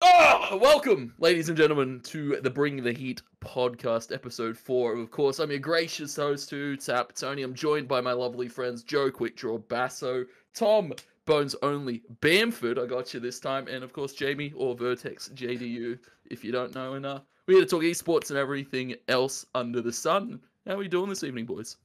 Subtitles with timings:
[0.00, 4.94] Oh, welcome, ladies and gentlemen, to the Bring the Heat podcast, episode four.
[4.96, 7.42] Of course, I'm your gracious host, who Tap Tony.
[7.42, 10.24] I'm joined by my lovely friends Joe Quickdraw Basso,
[10.54, 10.92] Tom
[11.24, 12.78] Bones Only Bamford.
[12.78, 16.74] I got you this time, and of course Jamie or Vertex JDU, if you don't
[16.74, 16.94] know.
[16.94, 20.40] And we're here to talk esports and everything else under the sun.
[20.66, 21.76] How are we doing this evening, boys?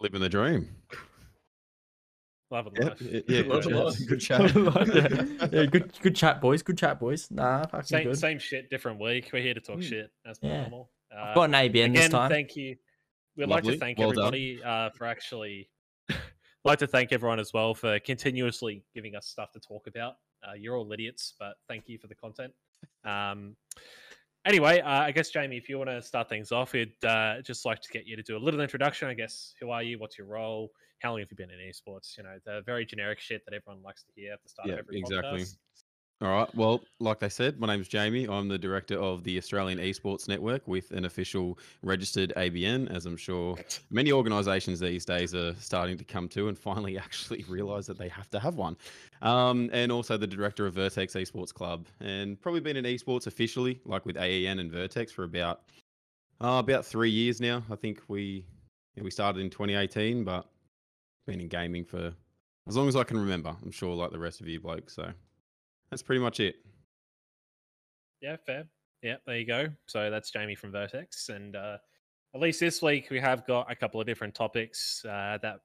[0.00, 0.68] Living the dream.
[2.50, 3.00] Love and Yeah, life.
[3.00, 3.84] yeah, yeah, Love good, and chat.
[3.84, 4.08] life.
[4.08, 5.48] good chat.
[5.50, 6.62] yeah, yeah, good, good chat, boys.
[6.62, 7.28] Good chat, boys.
[7.30, 8.18] Nah, fucking Same, good.
[8.18, 9.30] same shit, different week.
[9.32, 9.82] We're here to talk Mm.
[9.88, 10.60] shit That's per Yeah.
[10.60, 10.90] normal.
[11.10, 12.30] Uh, Got an ABN again, this time.
[12.30, 12.76] thank you.
[13.36, 15.70] We'd like to thank Well everybody uh, for actually.
[16.64, 20.16] like to thank everyone as well for continuously giving us stuff to talk about.
[20.46, 22.52] Uh, you're all idiots, but thank you for the content.
[23.04, 23.56] Um,
[24.46, 27.66] anyway, uh, I guess Jamie, if you want to start things off, we'd uh, just
[27.66, 29.08] like to get you to do a little introduction.
[29.08, 29.98] I guess who are you?
[29.98, 30.70] What's your role?
[31.00, 32.16] How long have you been in esports?
[32.16, 34.74] You know, the very generic shit that everyone likes to hear at the start Yeah,
[34.74, 35.40] of every exactly.
[35.40, 35.56] podcast.
[36.22, 36.54] All right.
[36.54, 38.26] Well, like they said, my name's Jamie.
[38.26, 43.18] I'm the director of the Australian Esports Network with an official registered ABN, as I'm
[43.18, 43.58] sure
[43.90, 48.08] many organisations these days are starting to come to and finally actually realise that they
[48.08, 48.78] have to have one.
[49.20, 53.78] Um, and also the director of Vertex Esports Club, and probably been in esports officially,
[53.84, 55.64] like with AEN and Vertex, for about
[56.40, 57.62] uh, about three years now.
[57.70, 58.46] I think we
[58.94, 60.46] yeah, we started in 2018, but
[61.26, 62.14] been in gaming for
[62.66, 63.54] as long as I can remember.
[63.62, 64.94] I'm sure, like the rest of you blokes.
[64.94, 65.12] So
[65.90, 66.56] that's pretty much it.
[68.20, 68.64] Yeah, fair.
[69.02, 69.68] Yeah, there you go.
[69.86, 71.76] So that's Jamie from Vertex, and uh,
[72.34, 75.60] at least this week we have got a couple of different topics uh, that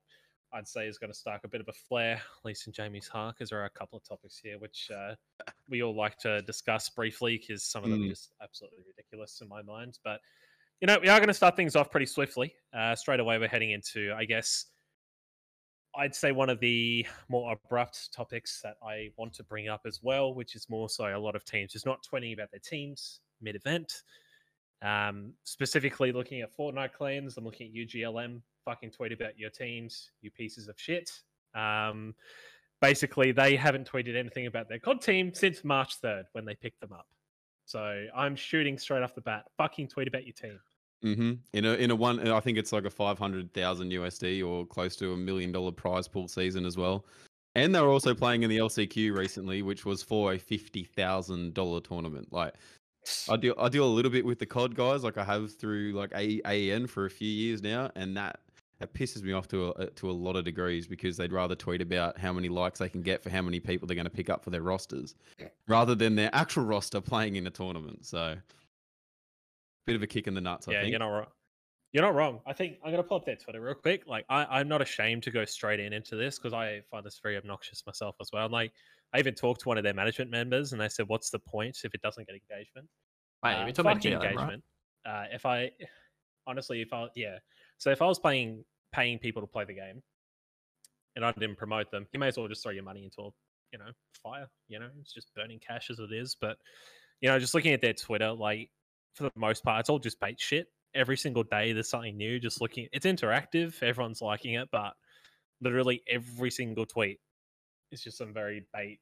[0.54, 3.08] I'd say is going to spark a bit of a flare, at least in Jamie's
[3.08, 5.16] heart, because there are a couple of topics here which uh,
[5.70, 8.10] we all like to discuss briefly, because some of them are Mm.
[8.10, 9.98] just absolutely ridiculous in my mind.
[10.04, 10.20] But
[10.82, 12.54] you know, we are going to start things off pretty swiftly.
[12.74, 14.66] Uh, straight away, we're heading into, I guess.
[15.96, 20.00] I'd say one of the more abrupt topics that I want to bring up as
[20.02, 23.20] well, which is more so a lot of teams is not tweeting about their teams
[23.42, 24.04] mid event.
[24.82, 28.42] Um, specifically looking at Fortnite clans, I'm looking at UGLM.
[28.66, 31.12] Fucking tweet about your teams, you pieces of shit.
[31.56, 32.16] Um,
[32.80, 36.80] basically, they haven't tweeted anything about their COD team since March 3rd when they picked
[36.80, 37.08] them up.
[37.66, 39.46] So I'm shooting straight off the bat.
[39.58, 40.60] Fucking tweet about your team.
[41.04, 44.48] Hmm In a in a one, I think it's like a five hundred thousand USD
[44.48, 47.06] or close to a million dollar prize pool season as well.
[47.56, 51.54] And they were also playing in the LCQ recently, which was for a fifty thousand
[51.54, 52.32] dollar tournament.
[52.32, 52.54] Like
[53.30, 55.94] I deal I deal a little bit with the COD guys, like I have through
[55.94, 58.40] like AEN for a few years now, and that
[58.80, 61.82] that pisses me off to a to a lot of degrees because they'd rather tweet
[61.82, 64.30] about how many likes they can get for how many people they're going to pick
[64.30, 65.16] up for their rosters,
[65.68, 68.06] rather than their actual roster playing in a tournament.
[68.06, 68.38] So,
[69.86, 70.68] bit of a kick in the nuts.
[70.68, 70.92] I yeah, think.
[70.92, 71.28] you're not wrong.
[71.94, 72.40] You're not wrong.
[72.46, 74.04] I think I'm gonna pull up their Twitter real quick.
[74.08, 77.20] Like, I, I'm not ashamed to go straight in into this because I find this
[77.22, 78.48] very obnoxious myself as well.
[78.50, 78.72] Like,
[79.14, 81.80] I even talked to one of their management members, and they said, "What's the point
[81.84, 82.88] if it doesn't get engagement?"
[83.44, 84.32] Wait, Uh, we're talking about fucking GLM, right?
[84.32, 84.64] engagement.
[85.06, 85.72] Uh, if I
[86.48, 87.40] honestly, if I yeah,
[87.78, 88.64] so if I was playing
[88.94, 90.02] paying people to play the game,
[91.16, 93.30] and I didn't promote them, you may as well just throw your money into a
[93.74, 93.92] you know
[94.24, 94.48] fire.
[94.70, 96.38] You know, it's just burning cash as it is.
[96.40, 96.58] But
[97.20, 98.70] you know, just looking at their Twitter, like
[99.16, 100.68] for the most part, it's all just bait shit.
[100.94, 102.40] Every single day, there's something new.
[102.40, 103.82] Just looking, it's interactive.
[103.82, 104.94] Everyone's liking it, but
[105.62, 107.20] literally every single tweet
[107.92, 109.00] is just some very bait,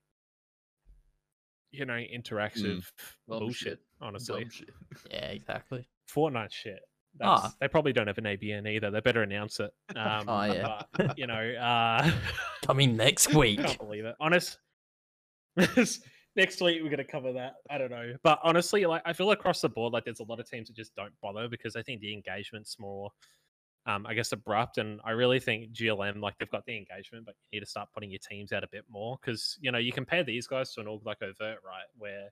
[1.72, 2.86] you know, interactive
[3.28, 3.56] Dumb bullshit.
[3.58, 3.80] shit.
[4.02, 4.70] Honestly, shit.
[5.12, 5.88] Yeah, exactly.
[6.14, 6.80] Fortnite shit.
[7.22, 7.42] Ah.
[7.42, 8.92] That's, They probably don't have an ABN either.
[8.92, 9.72] They better announce it.
[9.96, 10.82] Um, Oh, yeah.
[10.94, 12.12] but, you know, uh,
[12.66, 13.60] Coming next week.
[13.64, 14.16] can't believe it.
[14.20, 14.58] Honest.
[16.40, 17.56] Next week we're gonna cover that.
[17.70, 20.40] I don't know, but honestly, like I feel across the board, like there's a lot
[20.40, 23.12] of teams that just don't bother because I think the engagement's more,
[23.86, 24.78] um, I guess, abrupt.
[24.78, 27.90] And I really think GLM, like they've got the engagement, but you need to start
[27.94, 30.80] putting your teams out a bit more because you know you compare these guys to
[30.80, 31.90] an org like Overt, right?
[31.98, 32.30] Where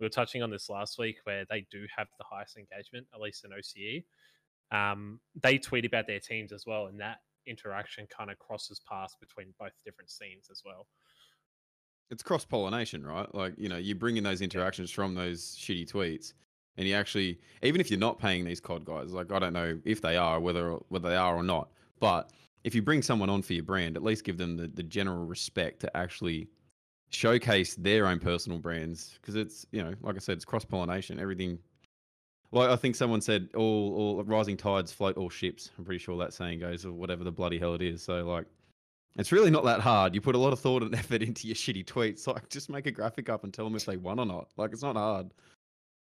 [0.00, 3.20] we were touching on this last week, where they do have the highest engagement, at
[3.20, 4.02] least in OCE.
[4.72, 9.14] Um, they tweet about their teams as well, and that interaction kind of crosses paths
[9.20, 10.88] between both different scenes as well.
[12.10, 13.32] It's cross pollination, right?
[13.34, 16.32] Like, you know, you bring in those interactions from those shitty tweets,
[16.76, 19.78] and you actually, even if you're not paying these COD guys, like I don't know
[19.84, 21.70] if they are, whether whether they are or not,
[22.00, 22.30] but
[22.64, 25.24] if you bring someone on for your brand, at least give them the, the general
[25.26, 26.48] respect to actually
[27.10, 31.18] showcase their own personal brands, because it's you know, like I said, it's cross pollination.
[31.18, 31.58] Everything.
[32.50, 35.70] Well, I think someone said all all rising tides float all ships.
[35.78, 38.02] I'm pretty sure that saying goes, or whatever the bloody hell it is.
[38.02, 38.46] So like.
[39.16, 40.14] It's really not that hard.
[40.14, 42.26] You put a lot of thought and effort into your shitty tweets.
[42.34, 44.48] Like, just make a graphic up and tell them if they won or not.
[44.56, 45.30] Like, it's not hard.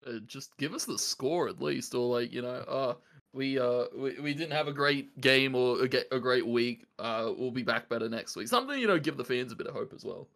[0.07, 2.95] Uh, just give us the score at least, or like you know, uh,
[3.35, 6.87] we uh we, we didn't have a great game or a, ge- a great week.
[6.99, 8.49] Uh, we'll be back better next week.
[8.49, 10.29] Something you know, give the fans a bit of hope as well.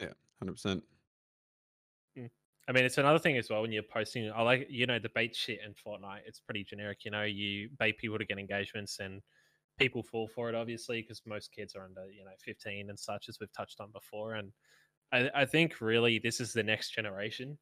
[0.00, 0.82] Yeah, Hundred percent.
[2.68, 4.30] I mean, it's another thing as well when you're posting.
[4.30, 6.20] I like, you know, the bait shit in Fortnite.
[6.26, 6.98] It's pretty generic.
[7.04, 9.22] You know, you bait people to get engagements, and
[9.78, 13.28] people fall for it, obviously, because most kids are under, you know, 15 and such,
[13.28, 14.34] as we've touched on before.
[14.34, 14.52] And
[15.12, 17.58] I, I think really this is the next generation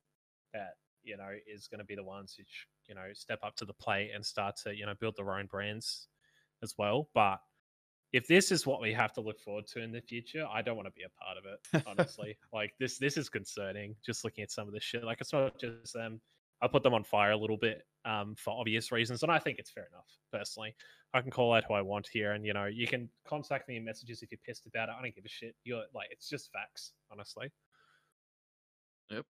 [0.53, 3.55] that you know is going to be the ones who sh- you know step up
[3.57, 6.09] to the plate and start to you know build their own brands
[6.63, 7.09] as well.
[7.15, 7.39] But
[8.13, 10.77] if this is what we have to look forward to in the future, I don't
[10.77, 11.85] want to be a part of it.
[11.87, 13.95] Honestly, like this, this is concerning.
[14.05, 16.21] Just looking at some of this shit, like it's not just them.
[16.63, 19.59] I put them on fire a little bit um, for obvious reasons, and I think
[19.59, 20.07] it's fair enough.
[20.33, 20.75] Personally,
[21.13, 23.77] I can call out who I want here, and you know, you can contact me
[23.77, 24.95] in messages if you're pissed about it.
[24.99, 25.55] I don't give a shit.
[25.65, 27.51] You're like, it's just facts, honestly.
[29.11, 29.27] Yep.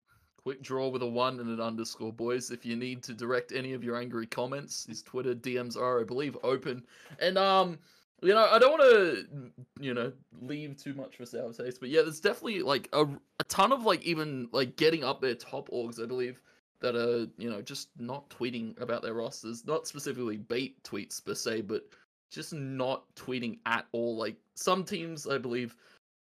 [0.42, 2.50] Quick draw with a one and an underscore, boys.
[2.50, 6.04] If you need to direct any of your angry comments, his Twitter DMs are, I
[6.04, 6.82] believe, open.
[7.20, 7.78] And um,
[8.22, 11.88] you know, I don't want to, you know, leave too much for sour taste, but
[11.88, 15.68] yeah, there's definitely like a, a ton of like even like getting up there top
[15.70, 16.40] orgs, I believe,
[16.82, 21.34] that are you know just not tweeting about their rosters, not specifically bait tweets per
[21.34, 21.82] se, but
[22.30, 24.16] just not tweeting at all.
[24.16, 25.74] Like some teams, I believe,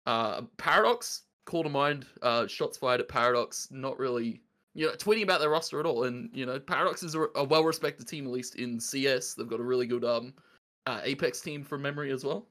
[0.06, 2.06] uh, Paradox call to mind.
[2.22, 4.40] Uh, shots fired at Paradox, not really,
[4.74, 6.04] you know, tweeting about their roster at all.
[6.04, 9.34] And you know, Paradox is a, a well-respected team, at least in CS.
[9.34, 10.34] They've got a really good um,
[10.86, 12.46] uh, Apex team from memory as well.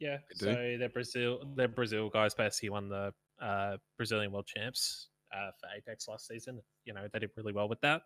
[0.00, 0.18] Yeah.
[0.34, 1.40] So they're Brazil.
[1.54, 2.34] They're Brazil guys.
[2.34, 3.12] Basically, won the
[3.42, 6.60] uh, Brazilian World Champs uh, for Apex last season.
[6.84, 8.02] You know, they did really well with that.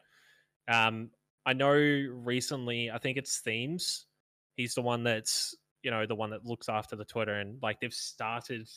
[0.69, 1.11] Um,
[1.45, 2.91] I know recently.
[2.91, 4.07] I think it's Themes.
[4.57, 7.81] He's the one that's you know the one that looks after the Twitter and like
[7.81, 8.69] they've started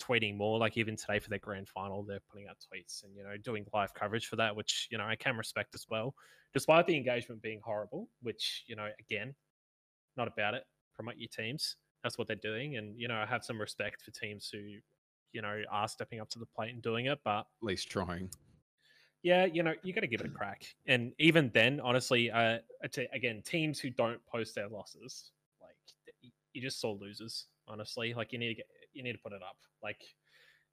[0.00, 0.58] tweeting more.
[0.58, 3.66] Like even today for their grand final, they're putting out tweets and you know doing
[3.74, 6.14] live coverage for that, which you know I can respect as well.
[6.54, 9.34] Despite the engagement being horrible, which you know again,
[10.16, 10.64] not about it.
[10.94, 11.76] Promote your teams.
[12.02, 14.78] That's what they're doing, and you know I have some respect for teams who
[15.32, 17.18] you know are stepping up to the plate and doing it.
[17.24, 18.30] But At least trying.
[19.22, 20.64] yeah, you know you got to give it a crack.
[20.86, 22.58] And even then, honestly, uh,
[23.12, 25.30] again, teams who don't post their losses,
[25.60, 25.76] like
[26.52, 27.46] you just saw losers.
[27.66, 29.56] Honestly, like you need to get you need to put it up.
[29.82, 30.02] Like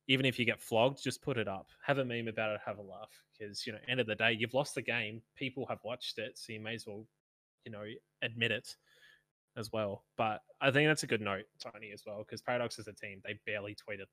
[0.08, 1.68] even if you get flogged, just put it up.
[1.86, 2.62] Have a meme about it.
[2.66, 3.10] Have a laugh.
[3.38, 5.22] Because you know, end of the day, you've lost the game.
[5.36, 7.06] People have watched it, so you may as well,
[7.66, 7.84] you know,
[8.22, 8.76] admit it
[9.58, 10.04] as well.
[10.16, 13.22] But I think that's a good note, Tony, as well, because Paradox as a team,
[13.26, 14.06] they barely tweeted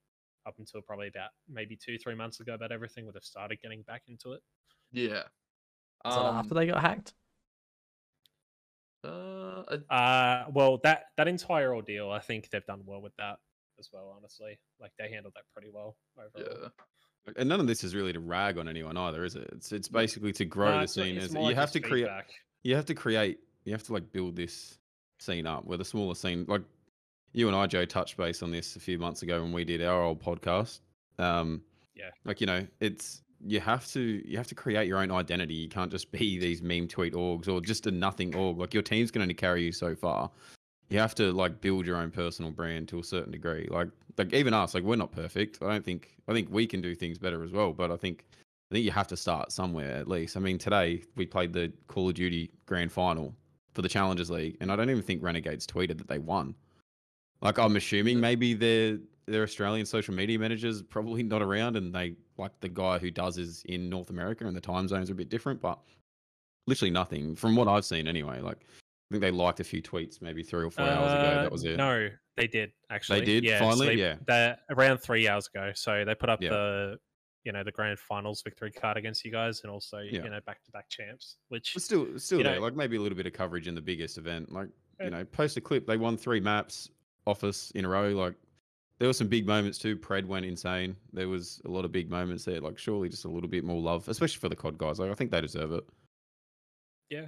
[0.47, 3.83] up until probably about maybe two, three months ago about everything, where they've started getting
[3.83, 4.41] back into it.
[4.93, 5.23] Yeah.
[6.05, 7.15] Is that after they got hacked?
[9.05, 13.39] uh, I- Uh, well, that that entire ordeal, I think they've done well with that
[13.79, 14.15] as well.
[14.17, 16.59] Honestly, like they handled that pretty well overall.
[16.63, 17.35] yeah.
[17.37, 19.49] And none of this is really to rag on anyone either, is it?
[19.53, 21.17] It's it's basically to grow No, the scene.
[21.17, 22.09] it's Is more you like have to just create
[22.65, 24.79] you have to create you have to like build this
[25.21, 26.63] scene up where the smaller scene like
[27.33, 29.83] you and I Joe touched base on this a few months ago when we did
[29.83, 30.81] our old podcast
[31.19, 31.63] um
[31.95, 32.11] Yeah.
[32.25, 35.69] like you know it's you have to you have to create your own identity you
[35.69, 39.11] can't just be these meme tweet orgs or just a nothing org like your team's
[39.11, 40.31] can only carry you so far
[40.91, 43.89] you have to like build your own personal brand to a certain degree like
[44.19, 46.95] like even us like we're not perfect i don't think i think we can do
[46.95, 48.25] things better as well but i think
[48.71, 50.35] I think you have to start somewhere at least.
[50.35, 53.35] I mean, today we played the Call of Duty Grand Final
[53.75, 56.55] for the Challengers League, and I don't even think Renegades tweeted that they won.
[57.43, 62.15] Like, I'm assuming maybe their their Australian social media managers probably not around, and they
[62.39, 65.17] like the guy who does is in North America, and the time zones are a
[65.17, 65.61] bit different.
[65.61, 65.79] But
[66.67, 68.41] literally nothing from what I've seen anyway.
[68.41, 71.21] Like, I think they liked a few tweets maybe three or four hours ago.
[71.39, 71.77] Uh, That was it.
[71.77, 73.21] No, they did actually.
[73.21, 73.45] They did?
[73.45, 73.87] Yeah, so Finally?
[73.89, 74.17] they- Yeah.
[74.27, 75.73] They're around three hours ago.
[75.75, 76.51] So they put up Yeah.
[76.51, 76.97] the,
[77.45, 80.23] you know, the grand finals victory card against you guys, and also Yeah.
[80.25, 81.37] you know back to back champs.
[81.49, 82.55] Which But still, still there.
[82.57, 84.51] know- like maybe a little bit of coverage in the biggest event.
[84.53, 84.69] Like
[85.01, 85.87] you know, post a clip.
[85.87, 86.89] They won three maps,
[87.27, 88.11] office in a row.
[88.11, 88.35] Like
[88.99, 89.97] there were some big moments too.
[89.97, 90.97] Pred went insane.
[91.13, 92.61] There was a lot of big moments there.
[92.61, 94.99] Like surely just a little bit more love, especially for the COD guys.
[94.99, 95.85] Like I think they deserve it.
[97.11, 97.27] yeah,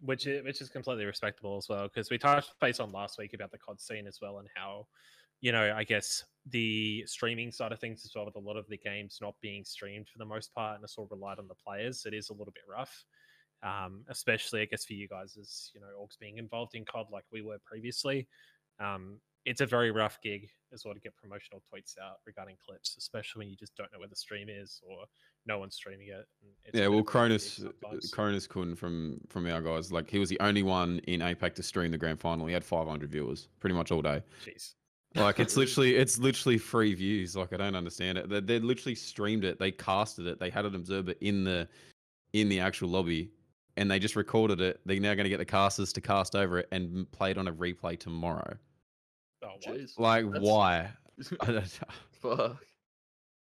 [0.00, 3.34] which is, which is completely respectable as well because we touched base on last week
[3.34, 4.86] about the COD scene as well and how,
[5.40, 8.66] you know, I guess the streaming side of things as well with a lot of
[8.68, 11.54] the games not being streamed for the most part and it's all relied on the
[11.54, 12.04] players.
[12.06, 13.04] It is a little bit rough,
[13.62, 17.06] um, especially I guess for you guys as you know, orgs being involved in COD
[17.12, 18.26] like we were previously.
[18.80, 22.96] Um, it's a very rough gig as well to get promotional tweets out regarding clips,
[22.98, 25.04] especially when you just don't know where the stream is or
[25.46, 26.26] no one's streaming it.
[26.64, 27.96] it's yeah, well, of a rough gig Cronus, uh.
[28.12, 29.90] Cronus Kun from from our guys.
[29.90, 32.46] Like he was the only one in APAC to stream the grand final.
[32.46, 34.22] He had 500 viewers pretty much all day.
[34.44, 34.74] Jeez.
[35.14, 37.36] Like it's literally it's literally free views.
[37.36, 38.28] Like I don't understand it.
[38.28, 39.58] They, they literally streamed it.
[39.58, 40.38] They casted it.
[40.38, 41.68] They had an observer in the
[42.34, 43.30] in the actual lobby,
[43.76, 44.80] and they just recorded it.
[44.84, 47.48] They're now going to get the casters to cast over it and play it on
[47.48, 48.56] a replay tomorrow.
[49.64, 49.76] What?
[49.78, 49.98] Jeez.
[49.98, 50.90] Like, That's- why?
[51.40, 51.68] I don't,
[52.22, 52.56] Fuck.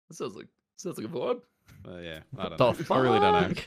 [0.10, 0.48] That sounds like
[0.78, 1.42] sounds like a vibe.
[1.88, 2.96] uh, yeah, I don't the know.
[2.96, 3.64] I really don't know.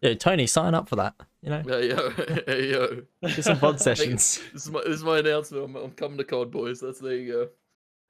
[0.00, 1.14] Yeah, Tony, sign up for that.
[1.40, 2.10] You know, Hey yo,
[2.46, 3.02] hey yo.
[3.22, 4.42] do some pod sessions.
[4.52, 5.64] This is my this is my announcement.
[5.64, 6.80] I'm, I'm coming to COD, boys.
[6.80, 7.32] That's there you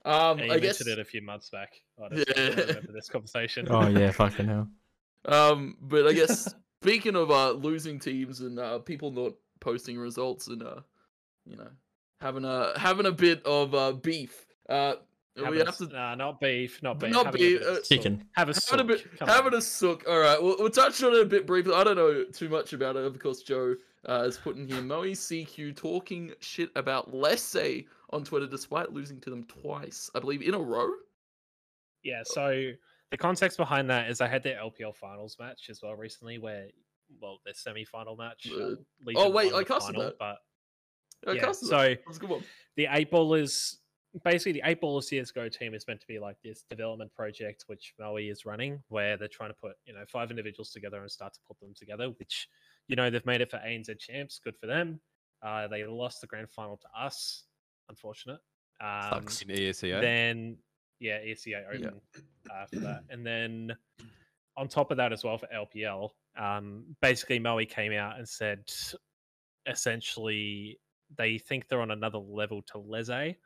[0.05, 0.11] go.
[0.11, 0.81] Um, Yeah, you I guess.
[0.81, 1.75] mentioned it a few months back.
[2.03, 2.49] I don't Yeah.
[2.49, 3.67] remember this conversation.
[3.71, 4.69] Oh yeah, fucking hell.
[5.27, 10.47] Um, but I guess speaking of uh losing teams and uh people not posting results
[10.47, 10.81] and uh
[11.45, 11.69] you know
[12.21, 14.47] having a having a bit of uh beef.
[14.69, 14.95] Uh,
[15.37, 17.13] Have we a have to Nah, not beef, not beef.
[17.13, 17.85] Not having a beef, bit of uh, sook.
[17.89, 18.25] Chicken.
[18.33, 19.59] Have a having a bit sook, come having on.
[19.59, 20.05] a sook.
[20.09, 21.75] All right, we'll, we'll touch on it a bit briefly.
[21.75, 23.05] I don't know too much about it.
[23.05, 23.77] Of course, Joe
[24.09, 29.31] uh, is putting here Moe CQ talking shit about Lesse on Twitter despite losing to
[29.31, 30.89] them twice, I believe, in a row.
[32.03, 32.73] Yeah, so
[33.11, 36.67] the context behind that is I had their LPL finals match as well recently, where
[37.21, 38.49] well, their semi-final match.
[38.51, 40.19] Uh, Legion wait, won I the casted final, that.
[40.19, 40.37] but
[41.27, 42.45] Yeah, so- that a good one.
[42.77, 43.77] the eight ballers
[44.25, 47.95] basically the eight baller CSGO team is meant to be like this development project which
[47.99, 51.35] Moe is running where they're trying to put, you know, five individuals together and start
[51.35, 52.49] to put them together, which,
[52.89, 55.01] you know, they've made it for ANZ champs, good for them.
[55.43, 57.45] Uh, they lost the grand final to us,
[57.89, 58.41] unfortunate.
[58.81, 59.43] Um, Sucks.
[59.43, 60.01] In ESEA.
[60.01, 60.57] then
[61.01, 62.01] yeah, ESEA Open
[62.51, 63.77] uh, for that, and then
[64.57, 68.65] on top of that as well for LPL, um, basically Moe came out and said
[69.67, 70.81] essentially
[71.17, 73.37] they think they're on another level to Leze,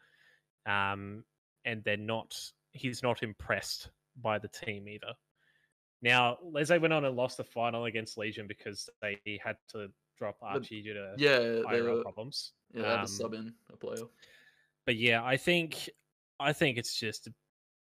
[0.67, 1.25] um,
[1.65, 2.35] and they're not.
[2.73, 3.91] He's not impressed
[4.21, 5.13] by the team either.
[6.01, 9.89] Now, Leze went on and lost the final against Legion because they had to
[10.19, 12.53] drop Archie due to Yeah, they IRL were, problems.
[12.75, 14.05] yeah, they had Um, to sub in a player.
[14.85, 15.89] but yeah, I think
[16.41, 17.29] I think it's just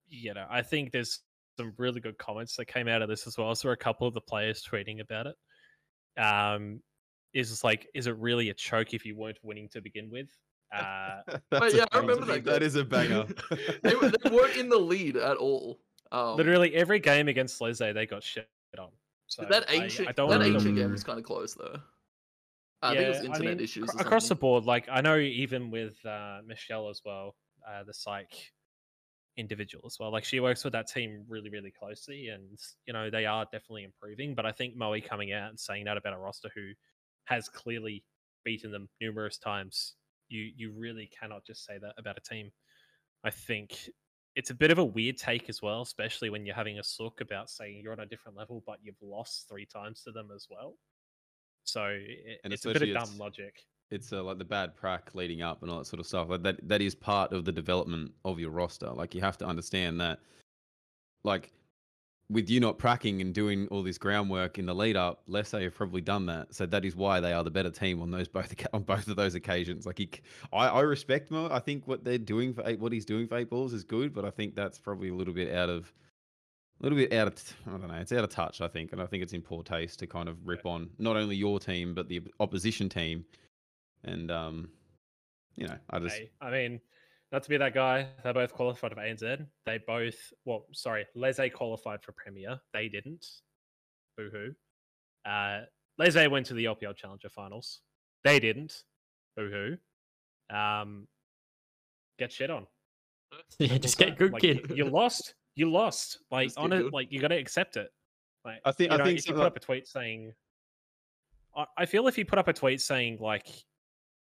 [0.08, 1.20] you know I think there's
[1.58, 3.54] some really good comments that came out of this as well.
[3.56, 5.36] So a couple of the players tweeting about it.
[6.22, 6.82] Um,
[7.34, 10.30] is just like, is it really a choke if you weren't winning to begin with?
[10.74, 12.68] Uh, That's yeah, I remember that That game.
[12.68, 13.26] is a banger.
[13.84, 15.80] they, were- they weren't in the lead at all.
[16.12, 18.48] Um, literally every game against Leze, they got shit
[18.80, 18.90] on.
[19.28, 21.80] So that I- ancient I, don't that want ancient game was kind of close though.
[22.82, 24.66] I think it was internet issues cr- or across the board.
[24.66, 27.36] Like I know, even with uh, Michelle as well,
[27.68, 28.52] uh, the psych
[29.36, 30.12] individual as well.
[30.12, 33.84] Like she works with that team really, really closely, and you know they are definitely
[33.84, 34.36] improving.
[34.36, 36.72] But I think Moe coming out and saying that about a roster who
[37.28, 38.04] has clearly
[38.44, 39.96] beaten them numerous times,
[40.30, 42.52] you you really cannot just say that about a team.
[43.24, 43.90] I think
[44.36, 47.22] it's a bit of a weird take as well, especially when you're having a sook
[47.22, 50.48] about saying you're on a different level, but you've lost three times to them as
[50.50, 50.76] well.
[51.64, 53.64] So it, it's a bit of dumb logic.
[53.90, 56.30] it's uh, like the bad prac leading up and all that sort of stuff.
[56.30, 58.90] Like that that is part of the development of your roster.
[58.90, 60.20] Like you have to understand that,
[61.24, 61.52] like
[62.30, 65.64] with you not pracking and doing all this groundwork in the lead up, let's say
[65.64, 66.54] you've probably done that.
[66.54, 69.16] So that is why they are the better team on those both on both of
[69.16, 69.86] those occasions.
[69.86, 70.10] Like he,
[70.52, 71.50] I, I respect Mo.
[71.52, 74.14] I think what they're doing for eight, what he's doing for eight balls is good,
[74.14, 75.92] but I think that's probably a little bit out of.
[76.80, 79.02] A little bit out of, I don't know, it's out of touch, I think, and
[79.02, 81.96] I think it's in poor taste to kind of rip on not only your team
[81.96, 83.26] but the opposition team
[84.04, 84.70] and um,
[85.56, 86.80] you know, I just I mean,
[87.32, 89.46] not to be that guy, they both qualified for ANZ.
[89.66, 90.16] They both,
[90.46, 92.60] well, sorry, Leze qualified for Premier.
[92.74, 93.26] They didn't.
[94.18, 95.30] Boo hoo.
[95.30, 95.62] Uh,
[96.00, 97.82] Leze went to the LPL Challenger finals.
[98.24, 98.84] They didn't.
[99.36, 99.50] Boo
[100.50, 100.56] hoo.
[100.56, 101.08] Um,
[102.18, 102.66] get shit on.
[103.60, 104.66] Yeah, just get good, Like, kid.
[104.70, 105.36] You, you lost.
[105.56, 106.20] You lost.
[106.32, 107.90] Like on it, like you got to accept it.
[108.46, 110.32] Like I think- you I think if you so- put up a tweet saying,
[111.56, 113.48] I, I feel if you put up a tweet saying like,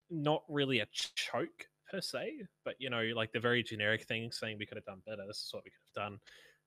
[0.09, 4.57] not really a choke per se, but you know, like the very generic thing saying
[4.59, 5.23] we could have done better.
[5.27, 6.19] This is what we could have done,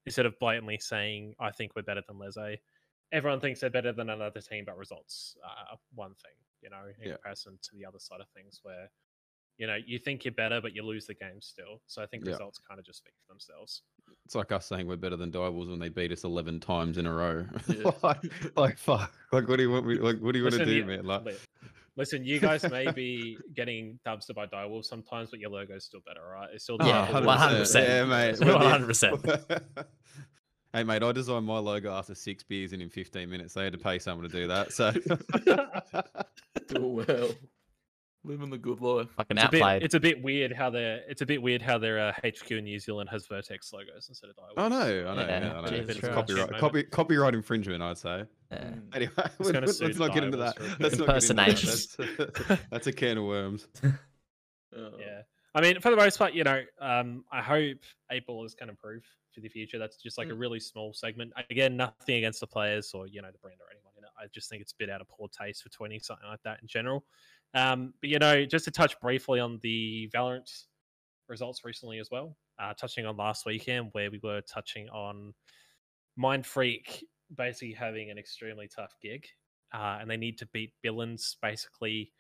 [0.07, 2.59] instead of blatantly saying I think we're better than Leze.
[3.13, 6.33] Everyone thinks they're better than another team, but results are one thing.
[6.63, 7.15] You know, in Yeah.
[7.15, 8.91] comparison to the other side of things, where
[9.59, 11.83] you know you think you're better, but you lose the game still.
[11.87, 12.33] So I think Yeah.
[12.33, 13.83] results kind of just speak for themselves.
[14.25, 17.07] it's like us saying we're better than Divals when they beat us eleven times in
[17.07, 17.47] a row.
[17.69, 17.91] Yeah.
[18.03, 19.13] like, like fuck.
[19.33, 21.05] Like what do you want me like what do you want to do, man?
[21.05, 21.37] Like li-
[22.01, 26.23] Listen, you guys may be getting dumpster by Direwolf sometimes, but your logo's still better,
[26.33, 26.49] right?
[26.51, 27.37] It's still Yeah, Direwolf.
[27.37, 27.87] 100%.
[27.87, 28.37] Yeah, mate.
[28.37, 29.63] 100%.
[30.73, 33.53] hey mate, I designed my logo after six beers and in fifteen minutes.
[33.53, 34.73] They had to pay someone to do that.
[34.73, 34.93] So
[36.69, 37.31] Do well.
[38.23, 39.09] Living the good life.
[39.17, 41.79] Fucking It's a, bit, it's a bit weird how their it's a bit weird how
[41.79, 44.59] their uh, HQ in New Zealand has Vertex logos instead of Direwolf.
[44.59, 45.69] I know, I know, Yeah, yeah, I know.
[45.69, 46.15] Jesus It's Christ.
[46.15, 48.25] copyright, copy, copyright infringement, I'd say.
[48.53, 48.59] Yeah.
[48.59, 48.83] Mm.
[48.95, 50.57] Anyway, It's gonna let's, not get into that.
[50.59, 52.37] for a Let's not get into that.
[52.47, 53.69] That's, that's a can of worms.
[54.73, 55.23] Yeah.
[55.53, 57.79] I mean, for the most part, you know, um, I hope
[58.13, 59.03] eight ballers can improve
[59.35, 59.79] for the future.
[59.81, 60.39] That's just like a Mm.
[60.41, 61.33] really small segment.
[61.51, 64.11] Again, nothing against the players or you know the brand or anyone in it.
[64.17, 66.61] I just think it's a bit out of poor taste for 20, something like that
[66.63, 67.05] in general.
[67.55, 70.49] Um, but you know, just to touch briefly on the Valorant
[71.29, 75.35] results recently as well, uh, touching on last weekend where we were touching on
[76.17, 77.05] Mind Freak
[77.37, 79.27] basically having an extremely tough gig,
[79.73, 82.13] uh, and they need to beat Billings basically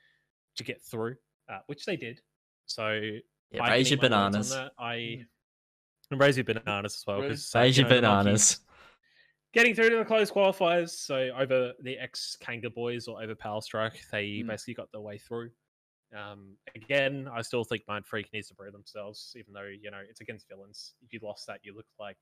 [0.57, 1.17] to get through,
[1.49, 2.21] uh, which they did.
[2.67, 3.19] So
[3.51, 4.51] Yeah, I raise your eat my words on bananas.
[4.51, 4.73] that.
[4.79, 5.27] I
[6.13, 7.21] and raise your bananas as well.
[7.21, 8.61] Raise- 'cause, uh, Raise you your know, the bananas.
[9.53, 13.61] Getting through to the close qualifiers, so over the ex Kanga boys or over Power
[13.61, 14.47] Strike, they Mm.
[14.47, 15.51] basically got their way through.
[16.15, 19.99] Um, again, I still think Mind Freak needs to prove themselves, even though you know
[20.09, 20.95] it's against villains.
[21.03, 22.19] If you lost that, you look like,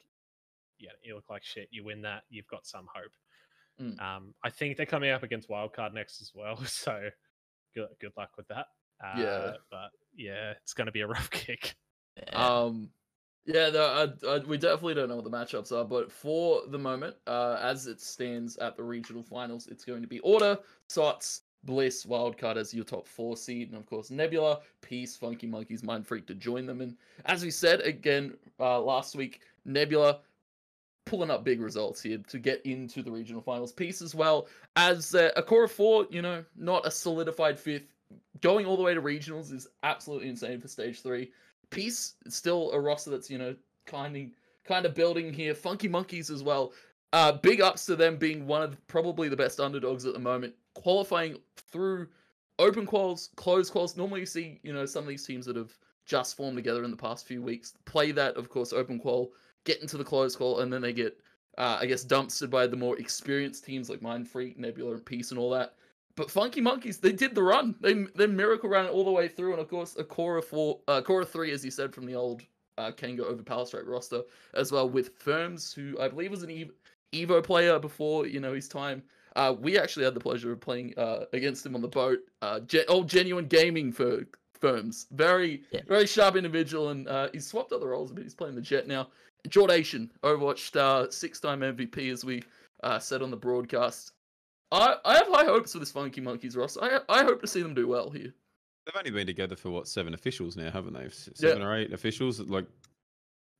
[0.78, 1.68] yeah, you look like shit.
[1.70, 3.12] You win that, you've got some hope.
[3.80, 4.00] Mm.
[4.00, 7.10] Um, I think they're coming up against Wildcard next as well, so
[7.74, 8.66] good good luck with that.
[9.04, 9.56] Uh, Yeah.
[9.70, 11.76] but yeah, it's going to be a rough kick.
[12.32, 12.90] Um,
[13.48, 16.78] yeah, no, I, I, we definitely don't know what the matchups are, but for the
[16.78, 21.42] moment, uh, as it stands at the regional finals, it's going to be Order, Sots,
[21.64, 26.06] Bliss, Wildcard as your top four seed, and of course Nebula, Peace, Funky Monkeys, Mind
[26.06, 26.82] Freak to join them.
[26.82, 30.20] And as we said again uh, last week, Nebula
[31.06, 33.72] pulling up big results here to get into the regional finals.
[33.72, 37.94] Peace as well as uh, a core of four, you know, not a solidified fifth.
[38.42, 41.32] Going all the way to regionals is absolutely insane for stage three.
[41.70, 43.54] Peace is still a roster that's you know
[43.86, 44.22] kind of
[44.64, 45.54] kind of building here.
[45.54, 46.72] Funky Monkeys as well.
[47.12, 50.54] Uh, big ups to them being one of probably the best underdogs at the moment,
[50.74, 52.06] qualifying through
[52.58, 53.96] open quals, closed quals.
[53.96, 55.72] Normally, you see you know some of these teams that have
[56.08, 59.30] just formed together in the past few weeks play that, of course, open qual,
[59.64, 61.20] get into the closed qual, and then they get,
[61.58, 65.30] uh, I guess, dumpstered by the more experienced teams like Mind Freak, Nebula, and Peace,
[65.30, 65.74] and all that.
[66.18, 67.76] But Funky Monkeys, they did the run.
[67.80, 70.44] They they miracle ran it all the way through, and of course, a core of
[70.44, 72.42] four, uh, core of three, as you said from the old
[72.76, 72.90] uh,
[73.24, 74.22] over Power Strike roster,
[74.54, 76.70] as well with Firms, who I believe was an Evo,
[77.12, 79.00] Evo player before you know his time.
[79.36, 82.18] Uh, we actually had the pleasure of playing uh, against him on the boat.
[82.42, 84.24] Uh, gen- old genuine gaming for
[84.60, 85.82] Firms, very Yeah.
[85.86, 88.24] very sharp individual, and uh, he's swapped other roles a bit.
[88.24, 89.06] He's playing the Jett now.
[89.48, 92.42] Jordation, Overwatch star, six-time MVP, as we
[92.82, 94.14] uh, said on the broadcast.
[94.70, 96.76] I, I have high hopes for this Funky Monkeys Ross.
[96.80, 98.34] I I hope to see them do well here.
[98.86, 101.04] They've only been together for what seven officials now, haven't they?
[101.04, 101.48] S- Yeah.
[101.50, 102.40] Seven or eight officials.
[102.40, 102.66] Like,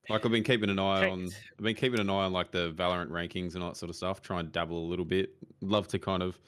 [0.08, 1.24] like I've been keeping an eye on.
[1.58, 3.96] I've been keeping an eye on like the Valorant rankings and all that sort of
[3.96, 4.22] stuff.
[4.22, 5.34] Try and dabble a little bit.
[5.60, 6.38] Love to kind of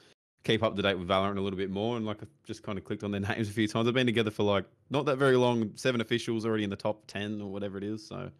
[0.43, 1.95] keep up to date with Valorant a little bit more.
[1.97, 3.85] And like I've just kind of clicked on their names a few times.
[3.85, 5.71] They've been together for like not that very long.
[5.75, 8.05] Seven officials already in the top ten or whatever it is.
[8.07, 8.31] So,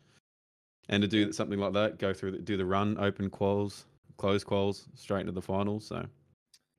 [0.89, 3.83] and to do something like that, go through the, do the run, open quals,
[4.17, 5.87] close quals, straight into the finals.
[5.87, 6.05] So.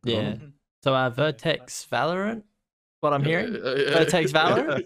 [0.04, 2.42] good on So uh, Vertex Valorant,
[3.00, 3.52] what I'm hearing.
[3.52, 4.84] Vertex Valorant?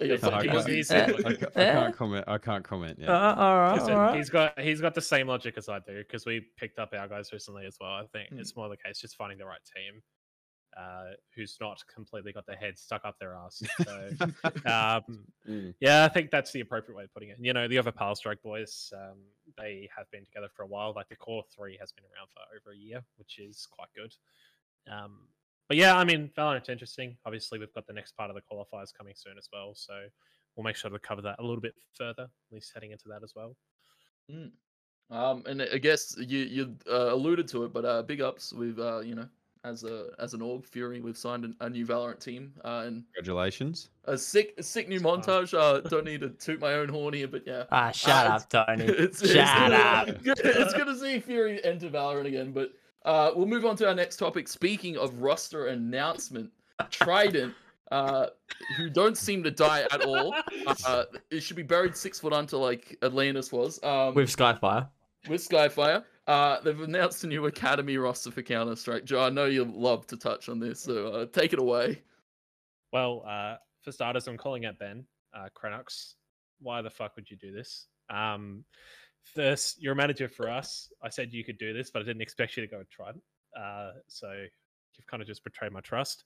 [0.00, 0.90] Yeah, I can't- Monkeys.
[0.90, 1.12] Yeah.
[1.24, 2.24] I I can't comment.
[2.28, 2.98] I can't comment.
[3.00, 3.10] Yeah.
[3.12, 4.16] Uh, all, right, all right.
[4.16, 7.08] He's got he's got the same logic as I do because we picked up our
[7.08, 7.90] guys recently as well.
[7.90, 8.38] I think Hmm.
[8.38, 10.00] it's more the case just finding the right team
[10.76, 13.62] uh, who's not completely got their head stuck up their ass.
[13.84, 14.10] So,
[14.70, 15.74] um, Mm.
[15.80, 17.38] yeah, I think that's the appropriate way of putting it.
[17.40, 19.18] You know, the other Power Strike boys, um,
[19.56, 20.92] they have been together for a while.
[20.94, 24.14] Like the core three has been around for over a year, which is quite good.
[24.92, 25.28] Um,
[25.66, 27.16] but yeah, I mean, Valorant's interesting.
[27.24, 29.74] Obviously, we've got the next part of the qualifiers coming soon as well.
[29.74, 29.94] So
[30.54, 33.22] we'll make sure to cover that a little bit further, at least heading into that
[33.24, 33.56] as well.
[35.10, 38.78] Um, and I guess you you uh, alluded to it, but uh, big ups with
[38.78, 39.28] uh, you know,
[39.64, 43.04] as a as an org, Fury, we've signed an, a new Valorant team, uh, and
[43.14, 43.90] Congratulations.
[44.06, 45.52] a sick a sick new It's montage.
[45.54, 48.48] Uh, don't need to toot my own horn here, but yeah, Ah, shut Uh, up,
[48.48, 48.84] Tony.
[48.88, 50.22] it's, it's Shut good, up.
[50.22, 52.72] good- It's good to see Fury enter Valorant again, but
[53.04, 54.48] uh, we'll move on to our next topic.
[54.48, 56.50] Speaking of roster announcement,
[56.90, 57.54] Trident,
[57.90, 58.26] uh,
[58.76, 60.34] who don't seem to die at all.
[60.86, 63.82] Uh, it should be buried six foot under like Atlantis was.
[63.82, 64.88] Um, With Skyfire.
[65.28, 66.04] with Skyfire.
[66.26, 69.04] Uh, they've announced a new academy roster for Counter Strike.
[69.04, 72.02] Joe, I know you love to touch on this, so uh, take it away.
[72.92, 75.04] Well, uh, for starters, I'm calling out Ben
[75.34, 76.14] uh, Crenux.
[76.60, 77.86] Why the fuck would you do this?
[78.10, 78.64] Um,
[79.34, 80.92] first, you're a manager for us.
[81.02, 83.22] I said you could do this, but I didn't expect you to go with Trident.
[83.58, 84.30] Uh, so
[84.96, 86.24] you've kind of just betrayed my trust.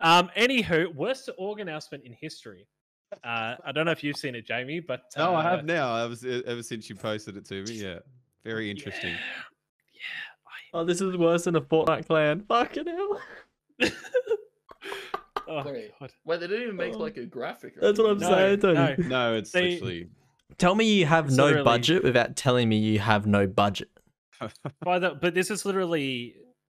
[0.00, 2.66] Um, anywho, worst org announcement in history.
[3.22, 5.94] Uh, I don't know if you've seen it, Jamie, but No, I uh, have now.
[5.94, 7.74] I was ever since you posted it to me.
[7.74, 7.98] Yeah,
[8.44, 9.10] very interesting.
[9.12, 9.18] Yeah,
[10.72, 12.44] Oh, this is worse than a Fortnite clan.
[12.48, 13.20] Fucking hell.
[13.78, 13.88] yeah.
[15.48, 15.92] oh, Wait.
[16.00, 16.10] God.
[16.24, 16.98] Wait, they didn't even make Oh.
[16.98, 17.74] like a graphic.
[17.80, 18.18] That's what I'm.
[18.18, 18.74] No, saying, Tony.
[18.74, 18.94] no.
[19.08, 20.08] No, it's They- literally.
[20.58, 23.88] Tell me you have It's no literally- budget without telling me you have no budget.
[24.84, 26.36] By the, but this is literally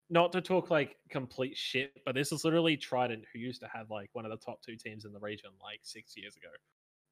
[0.08, 3.90] not to talk like complete shit, but this is literally Trident, who used to have
[3.90, 6.48] like one of the top two teams in the region like six years ago.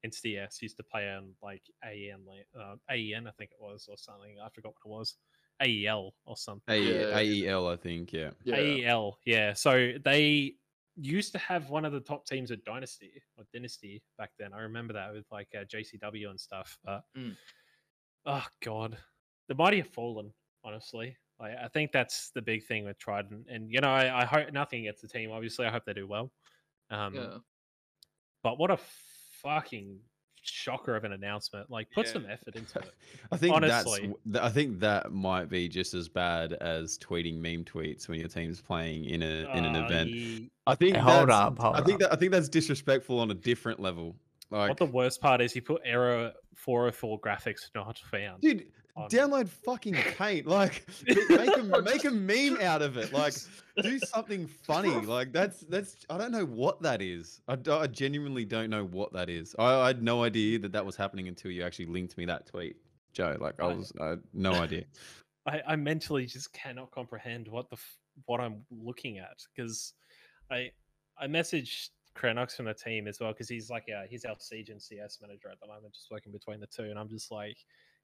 [0.03, 2.21] And CS used to play on like AEN,
[2.59, 4.35] uh, AEN, I think it was, or something.
[4.43, 5.15] I forgot what it was.
[5.63, 6.73] AEL or something.
[6.75, 7.17] A- Yeah.
[7.17, 8.13] AEL, I think.
[8.13, 8.31] Yeah.
[8.43, 8.55] Yeah.
[8.57, 9.53] AEL, yeah.
[9.53, 10.55] So they
[10.97, 14.53] used to have one of the top teams at Dynasty or Dynasty back then.
[14.53, 16.77] I remember that with like uh, JCW and stuff.
[16.83, 17.35] But Mm.
[18.25, 18.97] oh god,
[19.47, 20.31] the mighty have fallen.
[20.63, 23.47] Honestly, like I think that's the big thing with Trident.
[23.49, 25.31] And you know, I, I hope nothing against the team.
[25.31, 26.31] Obviously, I hope they do well.
[26.91, 27.37] Um, Yeah.
[28.43, 28.77] But what a
[29.45, 29.97] fucking
[30.41, 31.69] shocker of an announcement!
[31.71, 32.13] Like, put Yeah.
[32.13, 32.91] some effort into it.
[33.31, 34.13] I think Honestly.
[34.25, 38.27] that's I think that might be just as bad as tweeting meme tweets when your
[38.29, 40.09] team's playing in a in an Uh, event.
[40.09, 42.09] ye- I think Hey, hold that's- up, hold I think up.
[42.09, 44.15] that I think that's disrespectful on a different level.
[44.51, 48.41] Like, what the worst part is, he put error 404 graphics not found.
[48.41, 48.65] dude, on-
[48.97, 50.47] download fucking Paint.
[50.47, 53.11] Like, make a make a meme out of it.
[53.13, 53.33] Like,
[53.81, 54.89] do something funny.
[55.05, 55.97] Like, that's that's.
[56.09, 57.41] I don't know what that is.
[57.47, 57.55] I
[57.87, 59.55] genuinely don't know what that is.
[59.59, 62.45] I, I had no idea that that was happening until you actually linked me that
[62.45, 62.77] tweet,
[63.13, 63.37] Joe.
[63.39, 64.85] Like, I I- was I had no idea.
[65.47, 67.77] I, I mentally just cannot comprehend what the
[68.25, 69.93] what I'm looking at because
[70.49, 70.71] I
[71.19, 74.69] I messaged Cranox from the team as well because he's like yeah he's our Siege
[74.69, 77.57] and CS manager at the moment, just working between the two, and I'm just like,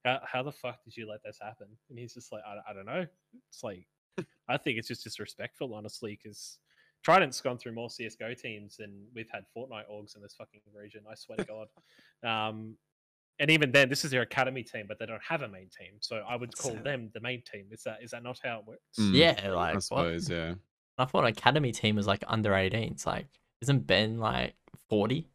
[0.05, 1.67] how, how the fuck did you let this happen?
[1.89, 3.05] And he's just like, I, I don't know.
[3.49, 3.85] It's like
[4.49, 6.57] I think it's just disrespectful, honestly, because
[7.03, 11.01] Trident's gone through more CS:GO teams than we've had Fortnite orgs in this fucking region.
[11.09, 11.67] I swear to God.
[12.23, 12.75] Um,
[13.39, 15.93] and even then, this is their academy team, but they don't have a main team,
[16.01, 17.65] so I would call So- them the main team.
[17.71, 18.99] Is that is that not how it works?
[18.99, 19.83] Mm, Yeah, like I what?
[19.83, 20.53] suppose, yeah.
[20.99, 23.07] I thought academy team was like under 18s.
[23.07, 23.25] Like,
[23.61, 24.53] isn't Ben like
[24.89, 25.27] 40?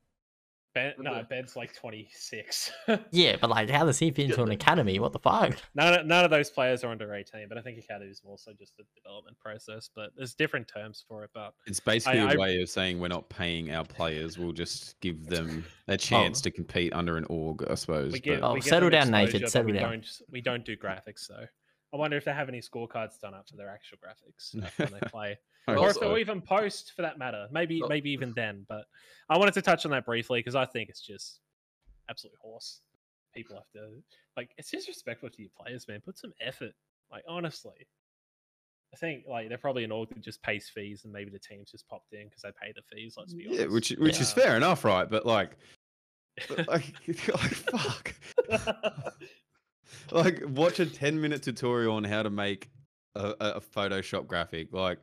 [0.77, 1.27] Ben, no, Okay.
[1.31, 2.71] Ben's like twenty six.
[3.11, 4.99] Yeah, but like, how does he fit into an academy?
[4.99, 5.57] What the fuck?
[5.75, 8.37] none of, none of those players are under eighteen, but I think academy is more
[8.37, 9.89] so just a development process.
[9.95, 11.31] But there's different terms for it.
[11.33, 14.37] But It's basically a I- way of saying we're not paying our players.
[14.37, 15.97] We'll just give them a oh.
[15.97, 18.13] chance to compete under an org, I suppose.
[18.13, 19.93] we get but- Oh, we settle down, naked, settle we down.
[19.93, 21.47] Don't, we don't do graphics though.
[21.97, 25.01] I wonder if they have any scorecards done up for their actual graphics when they
[25.09, 25.39] play.
[25.67, 27.49] Hope or if they'll even post for that matter.
[27.51, 27.89] Maybe Oh.
[27.89, 28.67] maybe even then.
[28.69, 28.85] But
[29.31, 31.41] I wanted to touch on that briefly because I think it's just
[32.11, 32.83] absolute horse.
[33.35, 34.03] People have to
[34.37, 36.01] like it's disrespectful to your players, man.
[36.05, 36.73] Put some effort.
[37.11, 37.87] Like honestly.
[38.95, 41.71] I think like they're probably an org that just pays fees and maybe the team's
[41.71, 43.61] just popped in because they pay the fees, let's be honest.
[43.61, 45.11] yeah, which which is fair enough, right?
[45.11, 45.57] But like,
[46.49, 48.15] but, like, like fuck.
[50.13, 52.69] Like watch a 10 minute tutorial on how to make
[53.15, 54.99] a, a, a photoshop graphic like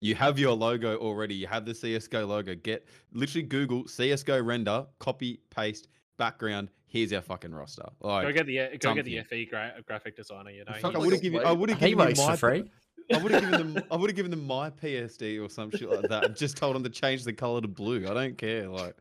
[0.00, 4.86] you have your logo already you have the csgo logo get literally google csgo render
[5.00, 5.88] copy paste
[6.18, 9.22] background here's our fucking roster Like, go like get the go get the.
[9.22, 10.72] FE gra- graphic designer, you know.
[10.80, 12.64] fuck, i would have given i would have given them works for my free.
[13.14, 13.84] I would have given them.
[13.88, 16.24] I would have given them my PSD or some shit like that.
[16.24, 18.04] and Just told them to change the color to blue.
[18.08, 18.68] I don't care.
[18.68, 18.96] Like,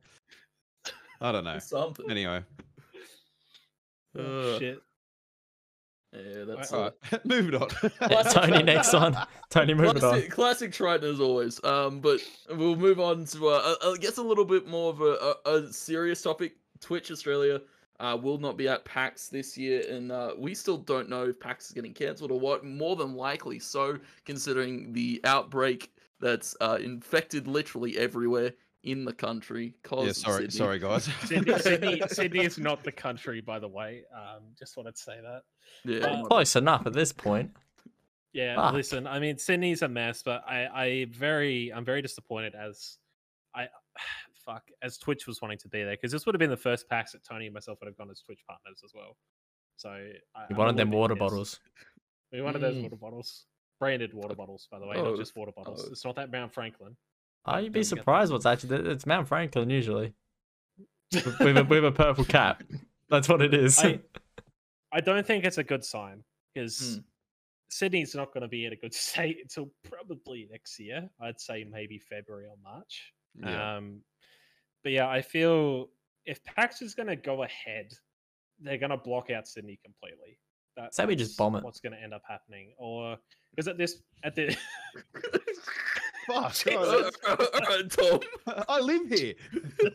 [1.19, 1.57] I don't know.
[1.57, 2.11] Something.
[2.11, 2.43] Anyway,
[4.15, 4.79] Oh, Uh, shit.
[6.15, 7.67] Yeah, that's all uh, right, moving on.
[7.83, 9.17] Yeah, Tony, next one.
[9.49, 9.99] Tony, moving on.
[9.99, 11.63] classic, classic Trident as always.
[11.63, 15.01] Um, but we'll move on to uh, I I guess a little bit more of
[15.01, 16.55] a, a, a serious topic.
[16.81, 17.61] Twitch Australia
[17.99, 21.39] uh, will not be at PAX this year, and uh, we still don't know if
[21.39, 22.63] PAX is getting cancelled or what.
[22.63, 28.53] More than likely so, considering the outbreak that's uh, infected literally everywhere
[28.85, 29.75] in the country.
[29.83, 30.57] Cause yeah, sorry, Sydney.
[30.57, 31.03] sorry, guys.
[31.25, 34.03] Sydney, Sydney, Sydney is not the country, by the way.
[34.15, 35.41] Um, just wanted to say that.
[35.83, 37.51] Yeah, Uh, Close enough at this point.
[38.33, 38.73] Yeah, Fuck.
[38.73, 42.97] listen, I mean Sydney's a mess, but I, I very I'm very disappointed as
[43.55, 43.67] I
[44.45, 46.87] fuck as Twitch was wanting to be there because this would have been the first
[46.89, 49.15] PAX that Tony and myself would have gone as Twitch partners as well.
[49.77, 50.13] So I, You
[50.51, 51.19] I'm wanted them water pissed.
[51.19, 51.59] bottles.
[52.31, 52.83] We wanted those Mm.
[52.83, 53.45] water bottles,
[53.79, 55.83] branded water bottles, by the way, Oh, not just water bottles.
[55.87, 55.91] oh.
[55.91, 56.95] It's not that Mount Franklin.
[57.47, 58.89] Oh, you'd be surprised what's actually.
[58.89, 60.13] It's Mount Franklin usually.
[61.13, 62.63] With, with, a, with a purple cap.
[63.09, 63.79] That's what it is.
[63.79, 63.99] I,
[64.91, 67.01] I don't think it's a good sign because Hmm.
[67.69, 71.09] Sydney's not going to be in a good state until probably next year.
[71.21, 73.13] I'd say maybe February or March.
[73.39, 73.77] Yeah.
[73.77, 74.01] Um,
[74.83, 75.89] but yeah, I feel
[76.25, 77.93] if PAX is going to go ahead,
[78.59, 80.39] they're going to block out Sydney completely.
[80.77, 81.63] That, Say we just bomb it.
[81.63, 82.73] What's going to end up happening?
[82.77, 83.17] Or
[83.51, 84.55] because at this at the
[86.27, 86.55] Fuck.
[86.75, 88.19] Alright, Tom.
[88.67, 89.33] I live here.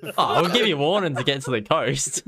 [0.04, 2.22] oh, I'll give you warning to get to the coast.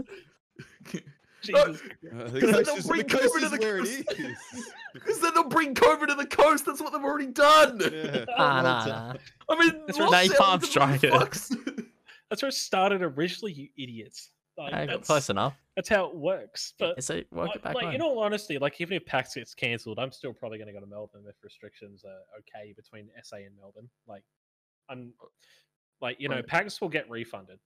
[1.42, 4.02] Jesus, Uh, Because the then coast they'll is, bring the coast COVID to the coast.
[4.94, 6.66] Because then they'll bring COVID to the coast.
[6.66, 7.80] That's what they've already done.
[7.80, 8.24] Yeah.
[8.38, 9.14] Nah, nah, nah.
[9.48, 10.30] I mean, That's Los right.
[10.30, 11.84] Napalm Angeles strike it.
[12.30, 14.30] that's where it started originally, you idiots.
[14.64, 15.54] Like, I got that's, close enough.
[15.76, 16.74] that's how it works.
[16.78, 17.94] But So work like, it back like, home.
[17.94, 20.80] in all honesty, like even if PAX gets cancelled, I'm still probably going to go
[20.80, 23.88] to Melbourne if restrictions are okay between SA and Melbourne.
[24.06, 24.22] Like,
[24.88, 25.12] I'm
[26.00, 26.46] like you know, Right.
[26.46, 27.58] PAX will get refunded.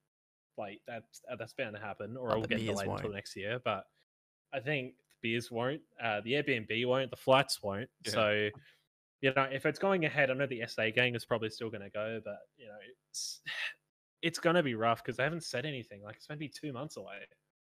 [0.58, 3.14] Like that's uh, that's bound to happen, or Oh, it'll get delayed until won't.
[3.14, 3.60] next year.
[3.64, 3.84] But
[4.54, 7.90] I think the beers won't, uh, the Airbnb won't, the flights won't.
[8.06, 8.12] Yeah.
[8.12, 8.48] So,
[9.20, 11.82] you know, if it's going ahead, I know the SA gang is probably still going
[11.82, 12.72] to go, but you know,
[14.22, 16.02] it's it's going to be rough because they haven't said anything.
[16.02, 17.18] Like it's going to be two months away.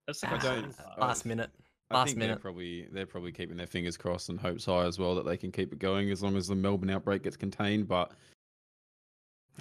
[0.07, 1.01] That's the don't- concerning part.
[1.01, 1.51] last minute.
[1.90, 2.33] I Last think minute.
[2.35, 5.37] they're probably they're probably keeping their fingers crossed and hopes high as well that they
[5.37, 7.87] can keep it going as long as the Melbourne outbreak gets contained.
[7.87, 8.11] But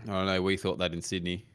[0.04, 0.42] I don't know.
[0.42, 1.46] We thought that in Sydney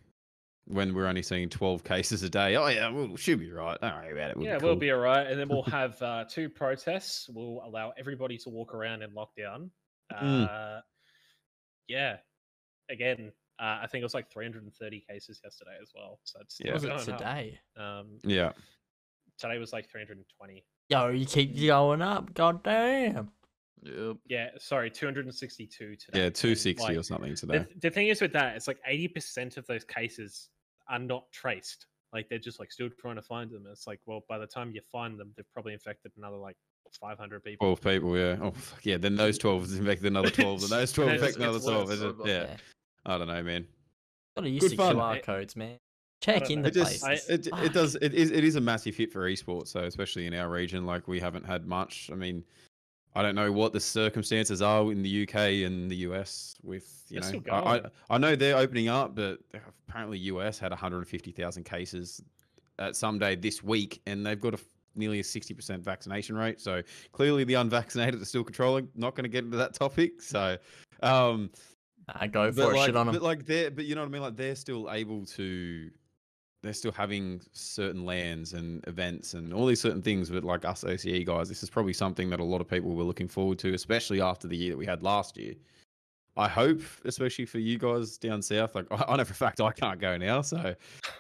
[0.66, 2.54] when we're only seeing twelve cases a day.
[2.54, 3.80] Oh yeah, we'll should be right.
[3.80, 4.36] Don't worry about it.
[4.36, 5.26] We'll yeah, be we'll be all right.
[5.26, 7.28] And then we'll have uh, two protests.
[7.28, 9.70] We'll allow everybody to walk around in lockdown.
[10.12, 10.48] Mm.
[10.78, 10.82] Uh,
[11.88, 12.18] yeah.
[12.88, 16.18] Again, uh, I think it was like 330 cases yesterday as well.
[16.24, 16.76] So it's Yeah.
[16.78, 17.18] still Was it going up.
[17.18, 17.60] today?
[17.76, 18.52] Um, Yeah,
[19.38, 20.64] today was like 320.
[20.88, 22.32] Yo, you keep going up.
[22.34, 23.30] God damn.
[23.82, 24.16] Yep.
[24.26, 26.18] Yeah, sorry, 262 today.
[26.24, 27.64] yeah, two sixty like, or something today.
[27.80, 30.50] the thing is with that, it's like 80% of those cases
[30.88, 31.86] are not traced.
[32.12, 33.64] Like they're just like still trying to find them.
[33.70, 36.56] It's like, well, by the time you find them, they've probably infected another like
[37.00, 37.66] 500 people.
[37.68, 38.18] Twelve people.
[38.18, 38.36] Yeah.
[38.42, 38.96] Oh fuck, yeah.
[38.96, 40.60] Then those twelve infect another twelve.
[40.60, 41.88] Then those twelve It's- infect another twelve.
[41.88, 42.00] worse.
[42.00, 42.56] is Yeah.
[43.04, 43.66] About I don't know, man.
[44.36, 44.96] Gotta use Good the fun.
[44.96, 45.76] QR I- codes, man.
[46.22, 46.68] Check don't in know.
[46.68, 47.28] the It just places.
[47.30, 49.68] it, it does it is it is a massive hit for esports.
[49.68, 52.10] So especially in our region, like we haven't had much.
[52.12, 52.44] I mean,
[53.14, 57.20] I don't know what the circumstances are in the UK and the US with you
[57.20, 57.50] They're know.
[57.50, 57.82] I, I.
[58.10, 59.38] I know they're opening up, but
[59.88, 62.22] apparently US had 150,000 cases
[62.78, 64.58] at some day this week, and they've got a
[64.96, 66.60] nearly a 60% vaccination rate.
[66.60, 66.82] So
[67.12, 68.88] clearly the unvaccinated are still controlling.
[68.94, 70.20] Not going to get into that topic.
[70.20, 70.58] So.
[71.02, 71.50] Um,
[72.20, 72.76] Nah, go for but it.
[72.76, 73.14] like, Shit on them.
[73.14, 74.22] but like they're, but you know what I mean.
[74.22, 75.90] Like they're still able to,
[76.62, 80.30] they're still having certain lands and events and all these certain things.
[80.30, 83.04] But like us OCE guys, this is probably something that a lot of people were
[83.04, 85.54] looking forward to, especially after the year that we had last year.
[86.36, 88.74] I hope, especially for you guys down south.
[88.76, 90.74] Like I, I know for a fact I can't go now, so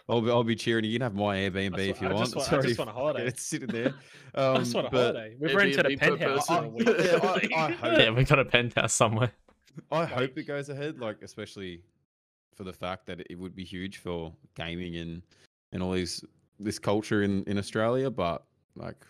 [0.08, 0.90] I'll be, I'll be cheering you.
[0.92, 2.26] You can have my Airbnb I if you I want.
[2.26, 3.26] just wa- I Sorry just want a if- holiday.
[3.26, 3.94] It's sitting there.
[4.34, 5.34] I Um, just want a holiday.
[5.38, 6.78] We've Airbnb rented a penthouse person.
[6.78, 7.02] for.
[7.02, 9.32] Yeah, I- I hope- Yeah, we got a penthouse somewhere.
[9.92, 11.82] I hope Like- it goes ahead, like especially
[12.56, 15.22] for the fact that it would be huge for gaming and
[15.72, 16.24] and all these
[16.58, 18.10] this culture in in Australia.
[18.10, 18.44] But
[18.76, 19.04] like,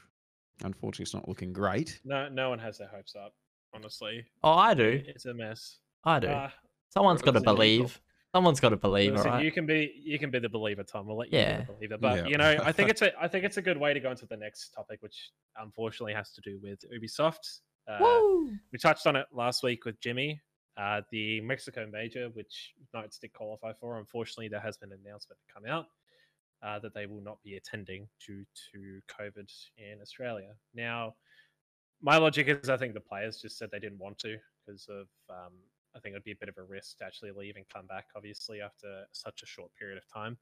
[0.63, 2.01] unfortunately, it's not looking great.
[2.05, 3.35] No, no one has their hopes up.
[3.75, 5.01] Honestly, Oh, I do.
[5.07, 5.79] it's a mess.
[6.05, 6.29] I do.
[6.29, 6.53] Ah,
[6.89, 7.55] Someone's got to Represent people.
[7.55, 8.01] believe.
[8.35, 9.45] Someone's got to believe, listen, alright?
[9.45, 11.07] you can be you can be the believer, Tom.
[11.07, 11.61] We'll let you Yeah.
[11.81, 11.99] be the believer.
[11.99, 12.27] But Yeah.
[12.27, 14.27] you know, I think it's a I think it's a good way to go into
[14.27, 17.61] the next topic, which unfortunately has to do with Ubisoft.
[17.89, 18.53] Uh, Woo!
[18.73, 20.41] we touched on it last week with Jimmy.
[20.77, 25.39] Uh, the Mexico Major, which Knights did qualify for, unfortunately, there has been an announcement
[25.41, 25.87] to come out
[26.63, 30.55] uh, that they will not be attending due to COVID in Australia.
[30.75, 31.15] Now,
[32.01, 35.07] my logic is I think the players just said they didn't want to because of
[35.29, 35.53] um,
[35.95, 37.87] I think it would be a bit of a risk to actually leave and come
[37.87, 40.39] back, obviously, after such a short period of time.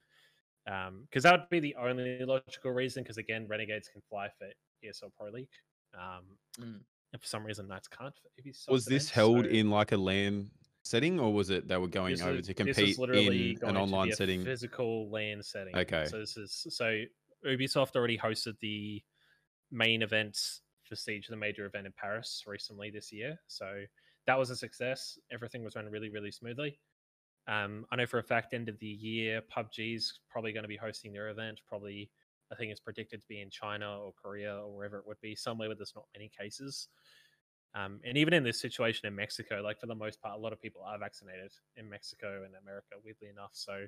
[1.08, 3.02] Because that would be the only logical reason.
[3.02, 4.46] Because again, Renegades can fly for
[4.84, 5.48] ESL Pro League.
[5.94, 6.24] Um,
[6.60, 6.80] Mm.
[7.12, 8.14] And for some reason, Knights can't.
[8.68, 10.50] Was this held so in like a LAN
[10.82, 14.16] setting, or was it they were going over is- to compete in an online a
[14.16, 14.44] setting?
[14.44, 15.76] physical LAN setting.
[15.76, 16.06] Okay.
[16.06, 17.02] So this is so
[17.46, 19.02] Ubisoft already hosted the
[19.70, 20.36] main event
[20.88, 23.38] for Siege, the major event in Paris recently this year.
[23.46, 23.84] So
[24.26, 25.18] that was a success.
[25.30, 26.78] Everything was run really, really smoothly.
[27.46, 30.76] Um, I know for a fact, end of the year, PUBG's probably going to be
[30.76, 31.60] hosting their event.
[31.66, 32.10] Probably,
[32.52, 35.34] I think it's predicted to be in China or Korea or wherever it would be,
[35.34, 36.88] somewhere where there's not many cases.
[37.74, 40.52] Um, and even in this situation in Mexico, like for the most part, a lot
[40.52, 43.50] of people are vaccinated in Mexico and America, weirdly enough.
[43.52, 43.86] So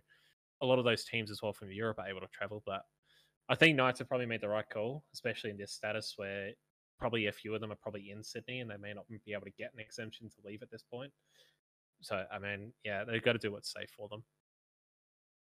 [0.61, 2.63] a lot of those teams as well from Europe are able to travel.
[2.67, 2.83] But
[3.49, 6.51] I think Knights have probably made the right call, especially in this status where
[6.99, 9.47] probably a few of them are probably in Sydney and they may not be able
[9.47, 11.13] to get an exemption to leave at this point.
[12.03, 14.23] So I mean, yeah, they've got to do what's safe for them.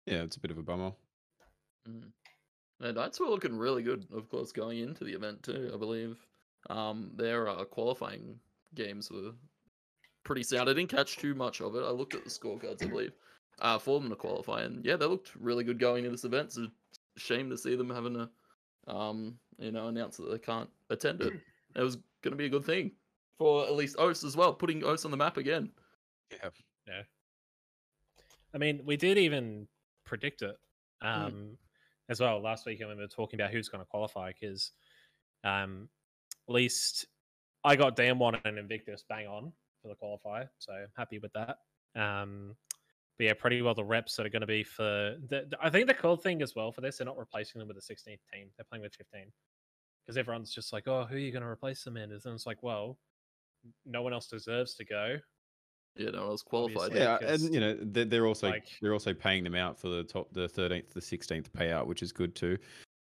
[0.05, 0.91] Yeah, it's a bit of a bummer.
[1.87, 2.11] Mm.
[2.81, 5.71] Yeah, Knights were looking really good, of course, going into the event too.
[5.73, 6.17] I believe
[6.69, 8.39] um, their uh, qualifying
[8.73, 9.31] games were
[10.23, 10.69] pretty sound.
[10.69, 11.83] I didn't catch too much of it.
[11.83, 13.11] I looked at the scorecards, I believe,
[13.59, 16.47] uh, for them to qualify, and yeah, they looked really good going into this event.
[16.47, 16.71] It's a
[17.17, 18.29] shame to see them having to,
[18.87, 21.33] um, you know, announce that they can't attend it.
[21.73, 22.91] It was going to be a good thing
[23.37, 25.71] for at least OS as well, putting OS on the map again.
[26.29, 26.49] Yeah.
[26.85, 27.03] Yeah.
[28.53, 29.69] I mean, we did even
[30.03, 30.57] predict it
[31.03, 31.57] Mm.
[32.11, 34.71] As well last week we were talking about who's going to qualify because
[35.45, 35.87] um,
[36.47, 37.05] at least
[37.63, 41.57] I got DM1 and Invictus bang on for the qualifier, so I'm happy with that.
[41.95, 42.55] Um,
[43.17, 45.15] but yeah, pretty well the reps that are going to be for.
[45.29, 47.67] The, the- I think the cool thing as well for this, they're not replacing them
[47.67, 49.25] with the 16th team; they're playing with 15
[50.05, 52.45] because everyone's just like, "Oh, who are you going to replace them in?" And it's
[52.45, 52.97] like, well,
[53.85, 55.17] no one else deserves to go.
[55.95, 56.91] You know, I was qualified.
[56.91, 56.99] Obviously.
[57.01, 59.89] Yeah, because, and you know they're, they're also like- they're also paying them out for
[59.89, 62.57] the top the thirteenth, the sixteenth payout, which is good too.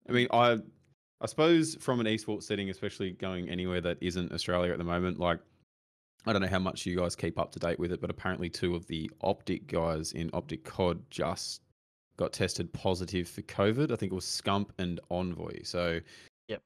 [0.08, 0.62] I mean, mm-hmm.
[0.62, 4.84] I I suppose from an esports setting, especially going anywhere that isn't Australia at the
[4.84, 5.40] moment, like
[6.26, 8.50] I don't know how much you guys keep up to date with it, but apparently
[8.50, 11.62] two of the Optic guys in Optic COD just
[12.16, 13.90] got tested positive for COVID.
[13.90, 15.62] I think it was Scump and Envoy.
[15.62, 16.00] So,
[16.48, 16.62] Yep.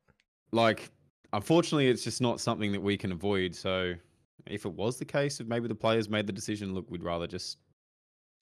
[0.50, 0.90] Like,
[1.33, 3.55] unfortunately, it's just not something that we can avoid.
[3.55, 3.94] So,
[4.47, 7.27] if it was the case, if maybe the players made the decision, look, we'd rather
[7.27, 7.59] just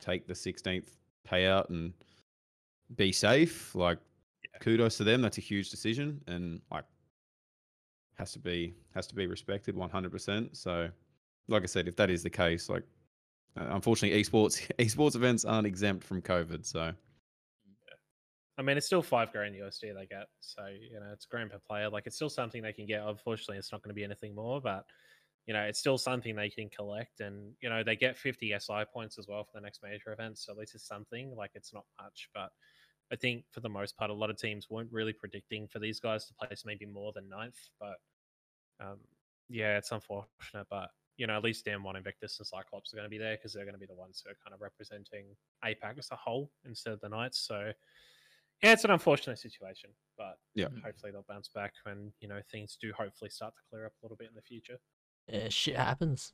[0.01, 0.89] take the 16th
[1.29, 1.93] payout and
[2.97, 3.75] be safe.
[3.75, 3.99] Like,
[4.61, 5.23] kudos to them.
[5.23, 6.85] That's a huge decision, and like,
[8.15, 10.57] has to be has to be respected 100%.
[10.57, 10.89] So,
[11.49, 12.85] like I said, if that is the case, like,
[13.59, 16.67] uh, unfortunately, esports esports events aren't exempt from COVID.
[16.67, 16.93] So,
[18.59, 21.59] I mean, it's still five grand USD they get, so you know it's grand per
[21.59, 21.89] player.
[21.89, 23.03] Like it's still something they can get.
[23.03, 24.85] Unfortunately, it's not going to be anything more, but
[25.47, 28.85] you know it's still something they can collect, and you know they get 50 SI
[28.93, 30.39] points as well for the next major event.
[30.39, 31.35] So at least it's something.
[31.37, 32.51] Like it's not much, but
[33.13, 36.01] I think for the most part, a lot of teams weren't really predicting for these
[36.01, 37.59] guys to place maybe more than ninth.
[37.81, 37.97] But
[38.81, 38.99] um,
[39.49, 43.11] yeah, it's unfortunate, but you know at least DM1 Invictus and Cyclops are going to
[43.11, 45.27] be there because they're going to be the ones who are kind of representing
[45.65, 47.39] APAC as a whole instead of the Knights.
[47.39, 47.73] So
[48.63, 50.69] yeah, it's an unfortunate situation, but Yeah.
[50.85, 54.05] hopefully they'll bounce back when you know things do hopefully start to clear up a
[54.05, 54.79] little bit in the future.
[55.29, 56.33] Yeah, shit happens.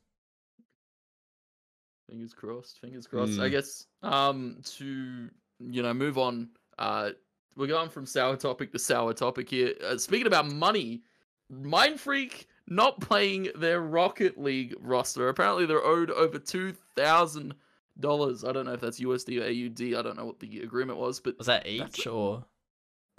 [2.09, 2.79] Fingers crossed.
[2.79, 3.39] Fingers crossed.
[3.39, 3.51] I Mm.
[3.51, 6.49] guess um to you know move on.
[6.77, 7.11] Uh,
[7.55, 9.73] we're going from sour topic to sour topic here.
[9.83, 11.03] Uh, speaking about money,
[11.49, 15.27] Mind Freak not playing their Rocket League roster.
[15.29, 17.53] Apparently, they're owed over two thousand
[17.99, 18.43] dollars.
[18.43, 19.95] I don't know if that's USD or AUD.
[19.99, 22.09] I don't know what the agreement was, but Was that That's each it.
[22.09, 22.45] or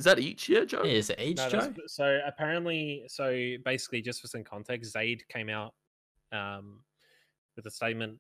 [0.01, 0.83] is that each year, Joe?
[0.83, 1.75] yeah, is it each, No, Joe?
[1.87, 5.75] so apparently, so basically, just for some context, Zaid came out
[6.33, 6.81] um,
[7.55, 8.19] with a statement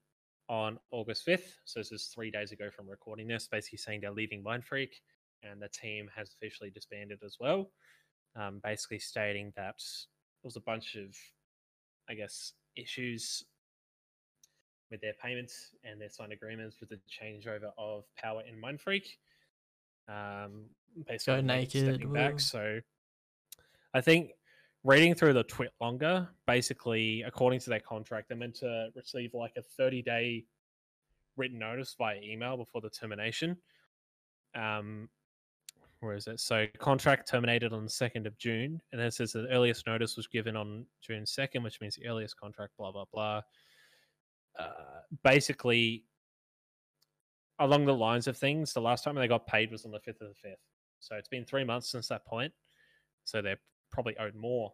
[0.50, 1.54] on August 5th.
[1.64, 5.00] So this is three days ago from recording this, basically saying they're leaving Mind Freak
[5.42, 7.70] and the team has officially disbanded as well.
[8.36, 11.16] Um, basically stating that there was a bunch of,
[12.10, 13.42] I guess, issues
[14.90, 19.16] with their payments and their signed agreements with the changeover of power in Mind Freak.
[20.11, 20.64] Um,
[21.07, 22.33] basically, Naked naked, stepping back.
[22.33, 22.38] woo.
[22.38, 22.81] So
[23.94, 24.33] I think
[24.83, 29.53] reading through the tweet longer, basically, according to their contract, they're meant to receive like
[29.57, 30.44] a 30 day
[31.37, 33.57] written notice via email before the termination.
[34.55, 35.09] Um,
[36.01, 36.40] where is it?
[36.40, 40.16] So contract terminated on the 2nd of June, and then it says the earliest notice
[40.16, 43.42] was given on June 2nd, which means the earliest contract, blah, blah, blah.
[44.59, 46.05] Uh, basically,
[47.61, 50.20] along the lines of things, the last time they got paid was on the 5th
[50.23, 50.57] of the 5th.
[50.99, 52.53] So it's been three months since that point.
[53.25, 53.61] So they're
[53.92, 54.73] probably owed more,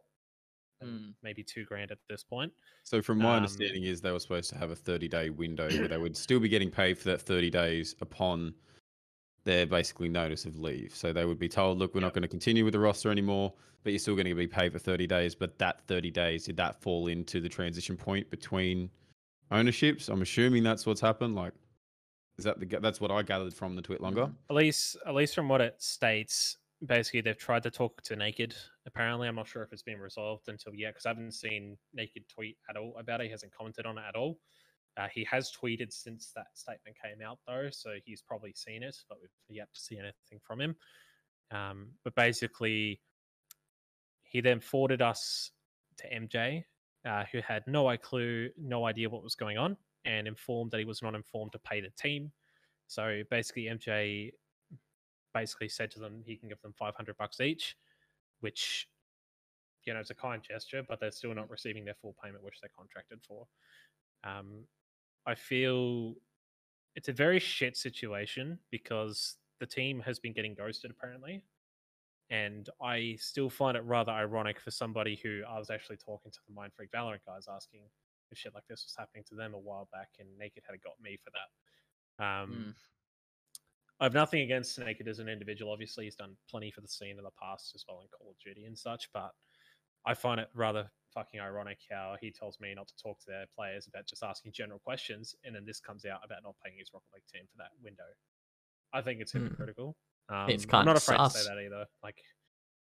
[0.81, 1.15] than Mm.
[1.23, 2.53] maybe two grand at this point.
[2.85, 5.69] so from my Um, understanding is they were supposed to have a 30 day window
[5.69, 8.55] where they would still be getting paid for that 30 days upon
[9.45, 10.95] their basically notice of leave.
[10.95, 13.55] So they would be told, look, we're not going to continue with the roster anymore,
[13.85, 15.35] but you're still going to be paid for 30 days.
[15.35, 18.91] But that 30 days, did that fall into the transition point between
[19.51, 20.09] ownerships?
[20.09, 21.37] I'm assuming that's what's happened.
[21.37, 21.55] Like,
[22.39, 24.31] is that the, that's what I gathered from the tweet longer?
[24.51, 28.55] At least, at least from what it states, basically they've tried to talk to Naked.
[28.87, 32.25] Apparently, I'm not sure if it's been resolved until yet because I haven't seen Naked
[32.29, 33.25] tweet at all about it.
[33.25, 34.39] He hasn't commented on it at all.
[34.99, 38.97] Uh, he has tweeted since that statement came out though, so he's probably seen it,
[39.09, 40.77] but we've yet to see anything from him.
[41.51, 43.01] Um, but basically,
[44.25, 45.51] he then forwarded us
[45.99, 46.65] to MJ,
[47.07, 50.85] uh, who had no clue, no idea what was going on, and informed that he
[50.85, 52.33] was not informed to pay the team.
[52.87, 54.31] So basically, MJ
[55.35, 57.77] basically said to them he can give them 500 bucks each,
[58.41, 58.89] which,
[59.85, 62.61] you know, it's a kind gesture, but they're still not receiving their full payment, which
[62.61, 63.47] they're contracted for.
[64.25, 64.65] Um,
[65.27, 66.15] I feel
[66.95, 71.43] it's a very shit situation because the team has been getting ghosted apparently.
[72.31, 76.39] And I still find it rather ironic for somebody who I was actually talking to
[76.49, 77.83] the Mind Freak Valorant guys asking
[78.35, 81.17] shit like this was happening to them a while back, and Naked had got me
[81.23, 82.25] for that.
[82.25, 82.75] Um, Mm.
[83.99, 85.73] I have nothing against Naked as an individual.
[85.73, 88.39] Obviously, he's done plenty for the scene in the past as well in Call of
[88.39, 89.11] Duty and such.
[89.13, 89.35] But
[90.05, 93.47] I find it rather fucking ironic how he tells me not to talk to their
[93.55, 96.93] players about just asking general questions, and then this comes out about not paying his
[96.93, 98.05] Rocket League team for that window.
[98.93, 99.45] I think it's Hmm.
[99.45, 99.97] hypocritical.
[100.29, 101.45] Um, It's I'm kinda not afraid to sus.
[101.45, 101.87] say that either.
[102.03, 102.23] Like,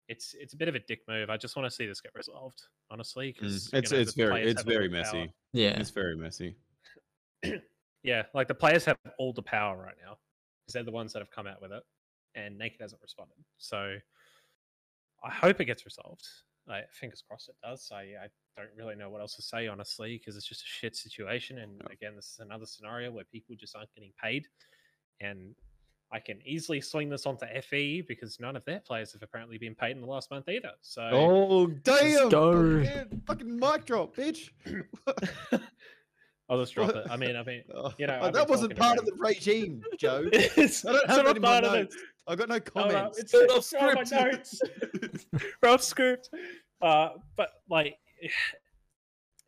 [0.09, 1.31] it's it's a bit of a dick move.
[1.31, 3.29] I just want to see this get resolved, honestly.
[3.33, 5.33] Mm, Because It's it's very it's very messy.
[5.53, 5.79] Yeah.
[5.81, 6.57] It's very messy.
[8.03, 10.17] yeah, like the players have all the power right now
[10.63, 11.83] because they're the ones that have come out with it,
[12.35, 13.37] and Naked hasn't responded.
[13.59, 13.97] So
[15.25, 16.25] I hope it gets resolved.
[16.69, 17.91] Like, fingers crossed it does.
[17.93, 18.27] I, I
[18.57, 21.59] don't really know what else to say honestly because it's just a shit situation.
[21.59, 21.93] And Yeah.
[21.93, 24.47] again, this is another scenario where people just aren't getting paid,
[25.21, 25.55] and
[26.13, 29.75] I can easily swing this onto FE because none of their players have apparently been
[29.75, 30.71] paid in the last month either.
[30.81, 32.29] So Oh damn!
[32.29, 32.85] go.
[32.85, 34.51] Fucking, fucking mic drop, bitch.
[36.49, 37.07] I'll just drop it.
[37.11, 39.83] I mean, I mean, Oh, You know, oh, that wasn't part about of the regime,
[39.99, 40.23] Joe.
[40.33, 41.77] it's, I don't it's have any it in my part of it.
[41.79, 41.97] notes.
[42.29, 43.19] I got no Oh, no, comments.
[43.19, 45.03] it's Turn it's off not on my script.
[45.03, 45.27] notes.
[45.63, 46.31] We're off script.
[46.81, 47.97] Uh, but like,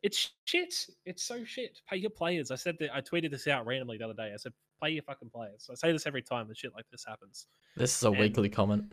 [0.02, 0.74] it's shit.
[1.06, 1.78] It's so shit.
[1.88, 2.50] Pay your players.
[2.50, 2.94] I said that.
[2.94, 4.32] I tweeted this out randomly the other day.
[4.34, 4.52] I said,
[4.82, 5.68] pay your fucking players.
[5.70, 7.46] I say this every time that shit like this happens.
[7.76, 8.92] This is a And- weekly comment.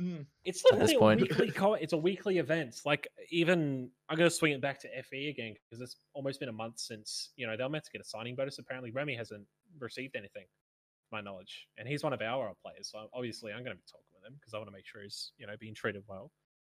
[0.00, 0.26] Mm.
[0.44, 1.20] It's At this literally a point.
[1.22, 1.50] weekly.
[1.60, 2.80] Co- it's a weekly event.
[2.84, 6.52] Like even I'm gonna swing it back to FE again because it's almost been a
[6.52, 8.58] month since you know they were meant to get a signing bonus.
[8.60, 9.44] Apparently, Remy hasn't
[9.80, 12.88] received anything, to my knowledge, and he's one of our players.
[12.92, 15.32] So obviously, I'm gonna be talking with him because I want to make sure he's
[15.36, 16.30] you know being treated well.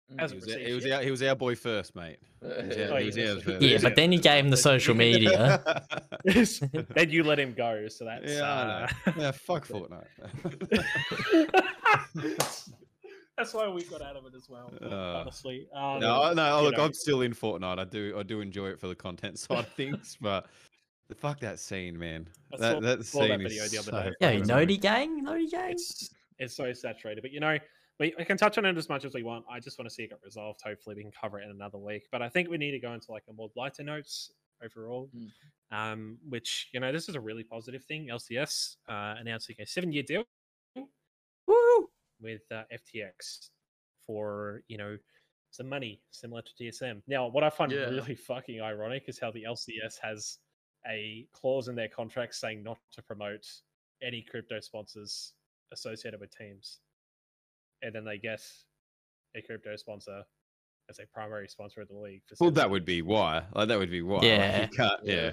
[0.09, 2.19] He was, our, he, was our, he was our boy first, mate.
[2.43, 2.89] He Yeah.
[2.91, 3.61] our- he was ours yes.
[3.61, 3.83] first.
[3.83, 5.63] But then you gave him the social media.
[6.25, 7.89] then you let him go.
[7.89, 9.23] So that's Yeah, I uh, know.
[9.23, 10.05] Yeah, fuck Fortnite.
[12.15, 12.71] that's,
[13.37, 14.71] that's why we got out of it as well.
[14.83, 16.59] Uh, honestly, um, no, I- no.
[16.59, 16.85] you Look, know.
[16.85, 17.79] I'm still in Fortnite.
[17.79, 20.47] I do, I do enjoy it for the content side of things, but
[21.09, 22.29] the fuck that scene, man.
[22.53, 24.17] I That saw- that saw scene that is video the other so day.
[24.21, 25.71] yeah, fucking Nody gang, Nody gang.
[25.73, 27.23] it's it's so saturated.
[27.23, 27.57] But you know,
[28.01, 29.45] we, we can touch on it as much as we want.
[29.51, 30.61] I just want to see it get resolved.
[30.65, 32.09] Hopefully, we can cover it in another week.
[32.11, 34.33] But I think we need to go into like a more lighter notes
[34.65, 35.11] overall.
[35.17, 35.29] Mm.
[35.71, 38.09] Um, which you know, this is a really positive thing.
[38.11, 40.25] LCS uh, announcing a seven-year deal
[41.47, 41.89] Woo!
[42.21, 43.51] with uh, FTX
[44.07, 44.97] for you know
[45.51, 47.03] some money similar to TSM.
[47.07, 47.81] Now, what I find Yeah.
[47.91, 50.39] really fucking ironic is how the LCS has
[50.89, 53.47] a clause in their contract saying not to promote
[54.03, 55.35] any crypto sponsors
[55.73, 56.81] associated with teams,
[57.83, 58.41] and then they get
[59.37, 60.23] a crypto sponsor
[60.91, 62.23] as a primary sponsor of the league.
[62.29, 63.45] For Well, that would be why.
[63.55, 64.17] Like that would be why.
[64.17, 64.63] Like, Yeah.
[64.71, 65.31] you can't, yeah.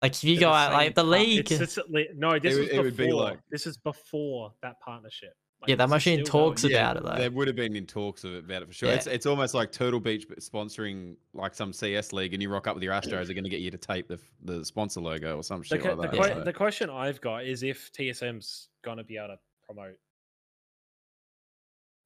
[0.00, 2.58] Like if you They're go out like the league, It's, it's, li- no, this It
[2.60, 3.22] was would- it would be before.
[3.22, 5.34] like- This is before that partnership.
[5.60, 6.50] Like, Yeah, that this is machine still going.
[6.50, 7.14] talks about it, though.
[7.14, 8.88] There would have been in talks of it about it for sure.
[8.88, 8.96] Yeah.
[8.96, 12.74] It's it's almost like Turtle Beach sponsoring like some CS league, and you rock up
[12.74, 15.44] with your Astros, are going to get you to tape the the sponsor logo or
[15.44, 16.26] some The, shit que- like the, that.
[16.30, 19.94] que- so- the question I've got is if TSM's gonna be able to promote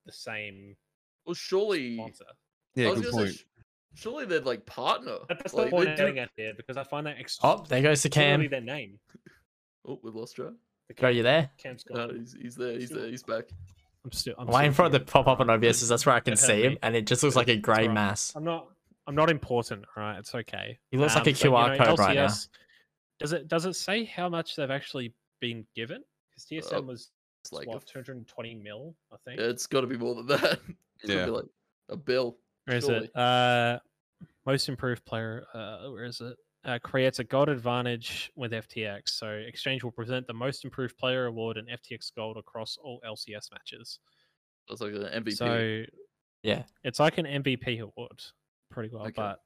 [0.07, 0.77] the same
[1.27, 1.97] Well, surely.
[1.97, 2.25] sponsor.
[2.75, 3.45] yeah, good gonna say, point.
[3.95, 5.19] surely they'd like partner.
[5.29, 7.39] That's like, the point they I'm do- getting at there because I find that ex-
[7.43, 8.51] oh, there goes the literally cam.
[8.51, 8.99] their name.
[9.87, 10.55] Oh, we lost Joe.
[10.89, 11.51] The Go, you there?
[11.59, 12.17] Cam's gone.
[12.19, 12.73] he's, he's there.
[12.79, 13.11] He's Still- there.
[13.11, 13.45] He's back.
[14.05, 14.35] I'm still.
[14.39, 15.81] I'm I'm waiting still for it to pop up on OBS.
[15.81, 16.79] 'cause That's where I can see him, me.
[16.83, 17.93] and it just looks like a grey alright.
[17.93, 18.33] mass.
[18.37, 18.69] I'm not.
[19.09, 19.85] I'm not important.
[19.97, 20.79] All right, it's okay.
[20.93, 22.29] He looks like a Um, but, you QR know, code right now.
[23.19, 23.49] Does it?
[23.49, 26.05] Does it say how much they've actually been given?
[26.31, 27.11] Because TSM Uh, was
[27.47, 29.41] It's like what a- 220 mil, I think.
[29.41, 30.61] yeah, it's got to be more than that.
[31.03, 31.27] It's Yeah.
[31.27, 31.45] be like
[31.91, 32.39] a bill.
[32.65, 33.05] Where is surely.
[33.07, 33.15] it?
[33.17, 33.79] Uh,
[34.47, 35.45] most improved player.
[35.53, 36.37] Uh, where is it?
[36.65, 39.11] Uh, creates a gold advantage with FTX.
[39.11, 43.53] So Exchange will present the most improved player award and FTX gold across all LCS
[43.53, 43.99] matches.
[44.69, 45.33] It's like an MVP.
[45.37, 45.85] So
[46.43, 46.65] Yeah.
[46.83, 48.23] it's like an MVP award,
[48.71, 49.03] pretty well.
[49.03, 49.13] Okay.
[49.17, 49.41] But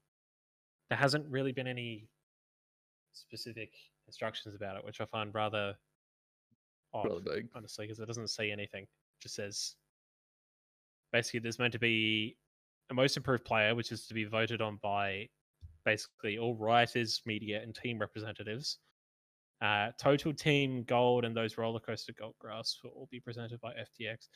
[0.88, 2.08] there hasn't really been any
[3.12, 3.72] specific
[4.06, 5.74] instructions about it, which I find rather
[6.92, 7.48] odd Rather big.
[7.54, 8.82] honestly, because it doesn't say anything.
[8.84, 9.76] It just says
[11.12, 12.36] basically there's meant to be
[12.90, 15.28] a most improved player, which is to be voted on by
[15.84, 18.78] basically all writers, media, and team representatives.
[19.62, 23.72] Uh, total team gold and those roller coaster gold graphs will all be presented by
[23.74, 24.28] FTX.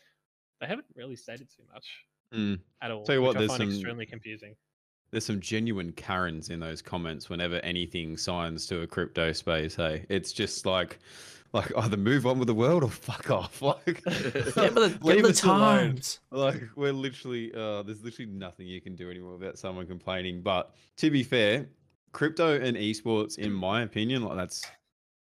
[0.60, 1.86] They haven't really stated too much
[2.32, 2.60] Mm.
[2.82, 3.04] at all.
[3.04, 4.56] Tell you what, I there's find some- extremely confusing.
[5.10, 9.76] There's some genuine Karens in those comments whenever anything signs to a crypto space.
[9.76, 10.98] Hey, it's just like,
[11.54, 13.62] like either move on with the world or fuck off.
[13.62, 16.00] Like, Give the, leave us alone.
[16.30, 20.42] Like we're literally, uh, there's literally nothing you can do anymore without someone complaining.
[20.42, 21.66] But to be fair,
[22.12, 24.66] crypto and esports, in my opinion, like that's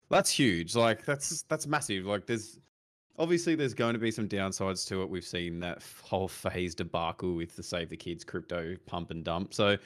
[0.09, 0.75] that's huge.
[0.75, 2.07] Like that's that's massive.
[2.07, 2.59] Like there's
[3.19, 5.11] obviously there's going to be some downsides to it.
[5.11, 9.53] We've seen that whole FaZe debacle with the Save the Kids crypto pump and dump.
[9.53, 9.77] So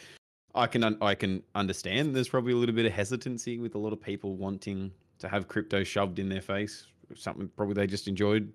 [0.55, 3.79] I can un- I can understand there's probably a little bit of hesitancy with a
[3.79, 8.09] lot of people wanting to have crypto shoved in their face, something probably they just
[8.09, 8.53] enjoyed.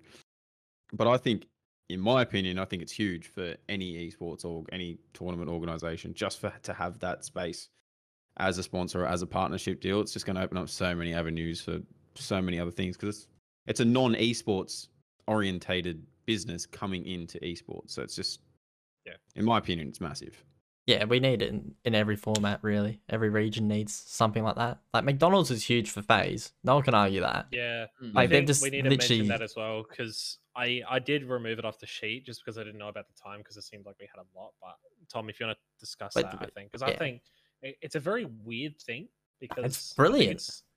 [0.92, 1.46] But I think,
[1.88, 6.40] in my opinion, I think it's huge for any esports or any tournament organization just
[6.40, 7.68] for to have that space
[8.38, 10.00] as a sponsor or as a partnership deal.
[10.00, 11.80] It's just going to open up so many avenues for
[12.14, 13.28] so many other things because it's
[13.66, 14.88] it's a non esports
[15.28, 17.90] orientated business coming into esports.
[17.90, 18.40] So it's just,
[19.06, 19.14] Yeah.
[19.36, 20.44] in my opinion, it's massive.
[20.86, 23.00] Yeah, we need it in, in every format, really.
[23.08, 24.78] Every region needs something like that.
[24.92, 26.52] Like McDonald's is huge for FaZe.
[26.64, 27.46] No one can argue that.
[27.52, 28.14] Yeah, Mm.
[28.14, 31.24] Like, they've just we need to literally- mention that as well because I I did
[31.24, 33.62] remove it off the sheet just because I didn't know about the time because it
[33.62, 34.52] seemed like we had a lot.
[34.60, 34.74] But
[35.08, 37.22] Tom, if you want to discuss But- that, I think because I think
[37.62, 39.08] it's a very weird thing
[39.40, 40.30] because I think brilliant.
[40.32, 40.71] it's- yeah,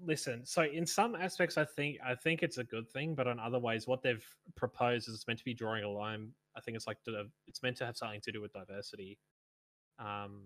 [0.00, 0.44] listen.
[0.44, 3.58] So in some aspects, I think I think it's a good thing, but on other
[3.58, 4.24] ways, what they've
[4.54, 6.30] proposed is it's meant to be drawing a line.
[6.56, 6.98] I think it's like
[7.46, 9.18] it's meant to have something to do with diversity.
[9.98, 10.42] Um,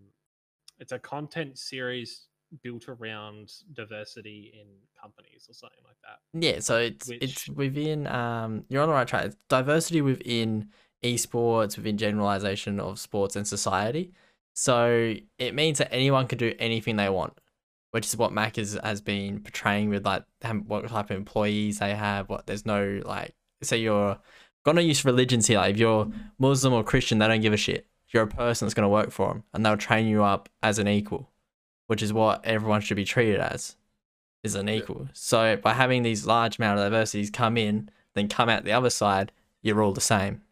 [0.78, 2.26] it's a content series
[2.62, 4.66] built around diversity in
[5.00, 6.18] companies or something like that.
[6.46, 9.26] Yeah, so it's it's within um you're on the right track.
[9.26, 10.68] It's diversity within
[11.02, 14.12] esports, within generalization of sports and society.
[14.54, 17.39] So it means that anyone can do anything they want,
[17.90, 20.24] which is what Mac is, has been portraying with like
[20.66, 22.28] what type of employees they have.
[22.28, 24.18] What there's no like, say you're
[24.64, 25.58] gonna use religions here.
[25.58, 27.86] Like if you're Muslim or Christian, they don't give a shit.
[28.08, 30.88] You're a person that's gonna work for them, and they'll train you up as an
[30.88, 31.30] equal,
[31.86, 33.76] which is what everyone should be treated as
[34.42, 35.08] is an unequal.
[35.12, 38.90] So by having these large amount of diversities come in, then come out the other
[38.90, 39.32] side,
[39.62, 40.42] you're all the same.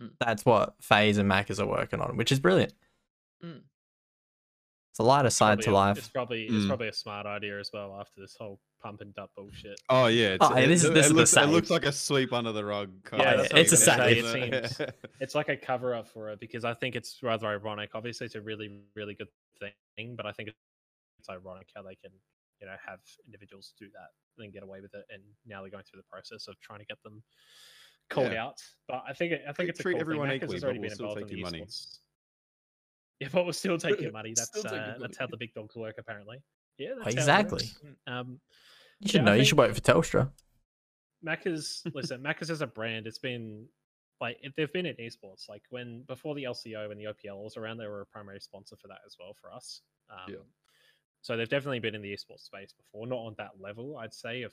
[0.00, 0.12] Mm.
[0.18, 2.72] That's what FaZe and Macca's are working on, which is brilliant.
[3.44, 3.60] Mm.
[4.94, 5.98] It's a lot of side to a- life.
[5.98, 6.68] It's probably it's Mm.
[6.68, 9.80] probably a smart idea as well after this whole pump and dump bullshit.
[9.88, 11.84] Oh yeah, Oh, yeah, this is- it, this it is the looks, it looks like
[11.84, 13.02] a sweep under the rug.
[13.02, 15.10] kind Yeah, of that's thing, what I was gonna say, doesn't it it?
[15.18, 17.90] It's like a cover up for it because I think it's rather ironic.
[17.96, 19.26] Obviously, it's a really really good
[19.58, 20.50] thing, but I think
[21.18, 22.12] it's ironic how they can
[22.60, 25.70] you know have individuals do that and then get away with it, and now they're
[25.72, 27.20] going through the process of trying to get them
[28.10, 28.44] called Yeah.
[28.44, 28.62] out.
[28.86, 30.36] But I think it- I think Treat- it's a treat cool everyone thing.
[30.36, 31.62] Equally, has but already we'll been still involved in take the your money.
[31.62, 31.98] esports.
[33.20, 34.32] Yeah, but we'll still take your money.
[34.36, 34.98] That's your uh, money.
[35.00, 36.38] that's how the big dogs work, apparently.
[36.78, 37.70] Yeah, that's Exactly.
[38.06, 38.40] Um,
[39.00, 39.34] You should yeah, I know.
[39.34, 40.30] You should work for Telstra.
[41.24, 43.66] Macca's listen, Macca's as a brand, it's been
[44.20, 45.48] like they've been in esports.
[45.48, 48.76] Like when before the LCO and the OPL was around, they were a primary sponsor
[48.76, 49.82] for that as well for us.
[50.10, 50.36] Um, Yeah.
[51.22, 54.42] So they've definitely been in the esports space before, not on that level, I'd say,
[54.42, 54.52] of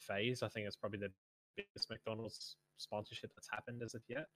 [0.00, 0.42] FaZe.
[0.42, 1.12] I think it's probably the
[1.56, 4.26] biggest McDonald's sponsorship that's happened as of yet.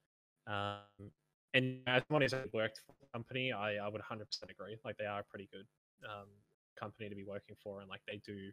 [0.46, 1.11] Um,
[1.55, 4.20] and as someone who's worked for the company, I, I would 100%
[4.51, 4.76] agree.
[4.84, 5.66] Like they are a pretty good
[6.05, 6.26] um,
[6.78, 8.51] company to be working for, and like they do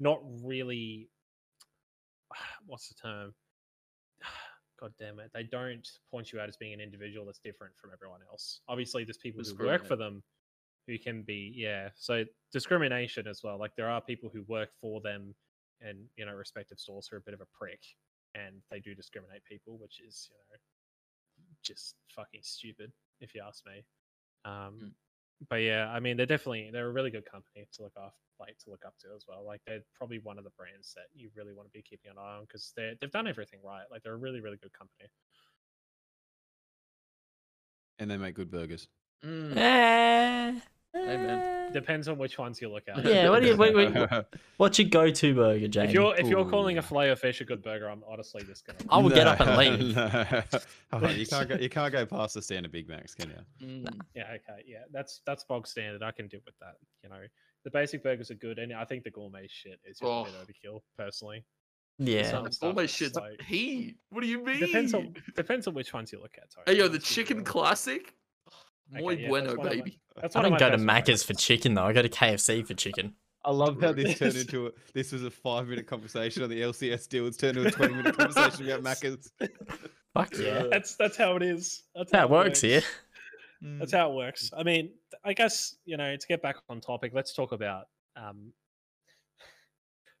[0.00, 1.08] not really
[2.66, 3.34] what's the term?
[4.80, 5.30] God damn it.
[5.32, 8.60] They don't point you out as being an individual that's different from everyone else.
[8.68, 10.22] Obviously, there's people who work for them
[10.88, 11.90] who can be, yeah.
[11.94, 13.58] So discrimination as well.
[13.58, 15.34] Like there are people who work for them
[15.80, 17.80] and, you know, respective stores who are a bit of a prick
[18.34, 20.58] and they do discriminate people, which is, you know,
[21.64, 23.84] just fucking stupid, if you ask me.
[24.44, 24.92] Um, Mm.
[25.50, 28.56] But yeah, I mean, they're definitely they're a really good company to look off, like
[28.64, 29.44] to look up to as well.
[29.44, 32.18] Like they're probably one of the brands that you really want to be keeping an
[32.18, 33.84] eye on because they they've done everything right.
[33.90, 35.08] Like they're a really really good company.
[37.98, 38.88] and they make good burgers.
[39.24, 39.56] Mm.
[39.56, 40.60] Eh,
[40.96, 41.53] Amen.
[41.74, 43.04] Depends on which ones you look at.
[43.04, 43.92] Yeah, what do you- wait, wait,
[44.56, 45.88] What's your go-to burger, Jamie?
[45.88, 46.82] If you're if you're calling a Ooh.
[46.82, 48.78] filet of fish a good burger, I'm honestly just gonna.
[48.88, 49.96] I will get up and leave.
[50.94, 51.00] No.
[51.02, 51.56] Oh, you can't go.
[51.56, 53.66] You can't go past the standard Big Macs, can you?
[53.66, 54.00] Mm.
[54.14, 56.02] Yeah, okay, yeah, that's that's bog standard.
[56.04, 56.74] I can deal with that.
[57.02, 57.20] You know,
[57.64, 60.34] the basic burgers are good, and I think the gourmet shit is just a bit
[60.38, 60.44] Oh.
[60.68, 61.44] overkill, personally.
[61.98, 63.96] yeah, Some That's stuff all my that's shit's like- heat.
[64.10, 64.60] What do you mean?
[64.60, 66.50] Depends on depends on which ones you look at.
[66.52, 67.44] Tony, Hey yo, the chicken real.
[68.90, 68.94] Classic.
[68.94, 70.00] Okay, Muy yeah, that's bueno, one of my- baby.
[70.20, 71.84] That's I one of don't go to Macca's for chicken though.
[71.84, 73.14] I go to KFC for chicken.
[73.46, 74.70] I love how this turned into a.
[74.94, 77.26] This was a five minute conversation on the LCS deal.
[77.26, 79.32] It's turned into a twenty minute conversation about Macca's.
[80.14, 81.82] Fuck yeah, That's that's how it is.
[81.94, 82.82] That's that's how it works here.
[83.62, 83.78] Mm.
[83.80, 84.50] That's how it works.
[84.56, 84.90] I mean,
[85.24, 87.12] I guess you know to get back on topic.
[87.14, 88.52] Let's talk about um.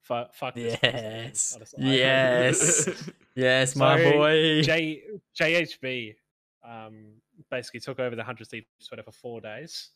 [0.02, 1.96] Fuck, fuck Yes, honestly.
[1.98, 2.88] Yes,
[3.34, 4.60] yes, my So, boy.
[4.62, 5.02] J
[5.40, 6.14] JHB
[6.62, 7.06] um,
[7.50, 9.90] basically took over the hundred Thieves Twitter for four days.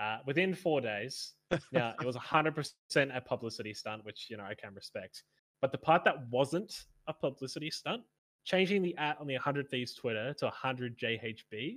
[0.00, 1.34] Uh, within four days,
[1.72, 5.22] now it was hundred percent a publicity stunt, which you know I can respect.
[5.60, 6.74] But the part that wasn't
[7.06, 8.02] a publicity stunt,
[8.44, 11.76] changing the at on the hundred Thieves Twitter to hundred JHB,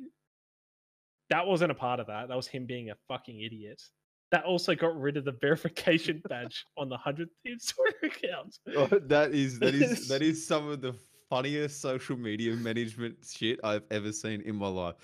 [1.29, 2.27] that wasn't a part of that.
[2.27, 3.81] That was him being a fucking idiot.
[4.31, 8.57] That also got rid of the verification badge on the hundred Thieves Twitter account.
[8.75, 10.93] Oh, that is that is that is some of the
[11.29, 14.95] funniest social media management shit I've ever seen in my life.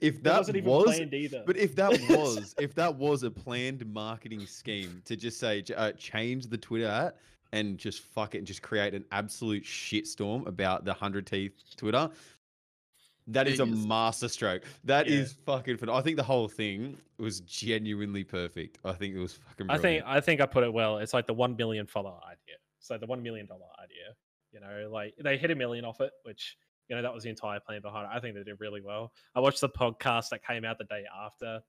[0.00, 1.42] If That that wasn't even was, planned either.
[1.46, 5.92] but if that was, if that was a planned marketing scheme to just say uh,
[5.92, 7.16] change the Twitter at
[7.52, 12.10] and just fuck it and just create an absolute shitstorm about the hundred Thieves Twitter.
[13.26, 13.86] That is a Genius.
[13.86, 14.64] master stroke.
[14.84, 15.88] That is fucking fun.
[15.88, 18.78] I think the whole thing was genuinely perfect.
[18.84, 19.70] I think it was fucking.
[19.70, 20.98] I think I think I put it well.
[20.98, 22.56] It's like the one million follower idea.
[22.80, 24.14] So the one million dollar idea.
[24.54, 26.56] You know, like they hit a million off it, which
[26.88, 28.16] you know that was the entire plan behind it.
[28.16, 29.12] I think they did really well.
[29.34, 31.60] I watched the podcast that came out the day after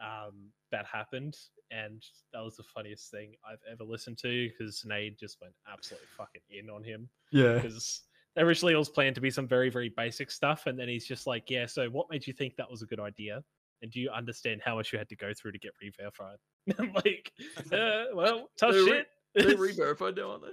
[0.00, 1.36] um, that happened,
[1.70, 6.08] and that was the funniest thing I've ever listened to because Nade just went absolutely
[6.16, 8.02] fucking in on him Yeah, because
[8.36, 11.26] originally it was planned to be some very very basic stuff, and then he's just
[11.26, 13.42] like, "Yeah, so what made you think that was a good idea?"
[13.80, 16.38] And do you understand how much you had to go through to get re-verified?
[16.78, 17.32] I'm like,
[17.72, 19.06] uh, well, tough They're re- shit.
[19.34, 20.48] They're re-verified now, aren't they?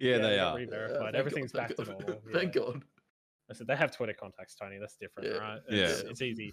[0.00, 0.56] Yeah, they got are.
[0.56, 1.14] Re-verified.
[1.14, 2.06] Yeah, Everything's God, back to thank God.
[2.08, 2.22] normal.
[2.32, 2.52] Thank.
[2.54, 2.82] God.
[3.50, 4.78] I said they have Twitter contacts, Tony.
[4.78, 5.38] That's different, Yeah.
[5.38, 5.60] right?
[5.70, 5.84] Yeah.
[5.84, 6.52] It's, it's easy.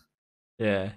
[0.59, 0.91] Yeah.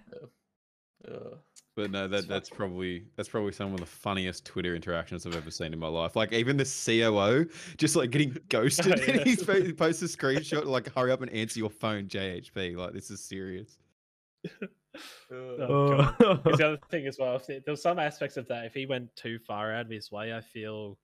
[1.08, 1.36] Uh,
[1.76, 5.50] But no, that that's probably that's probably some of the funniest Twitter interactions I've ever
[5.50, 6.16] seen in my life.
[6.16, 9.14] Like even the COO just like getting ghosted, yeah.
[9.54, 13.10] and he posts a screenshot like, "Hurry up and answer your phone, JHP." Like this
[13.10, 13.78] is serious.
[14.46, 14.66] uh,
[15.30, 16.14] Oh,
[16.44, 18.64] the other thing as well, if there there was some aspects of that.
[18.64, 20.98] If he went too far out of his way, I feel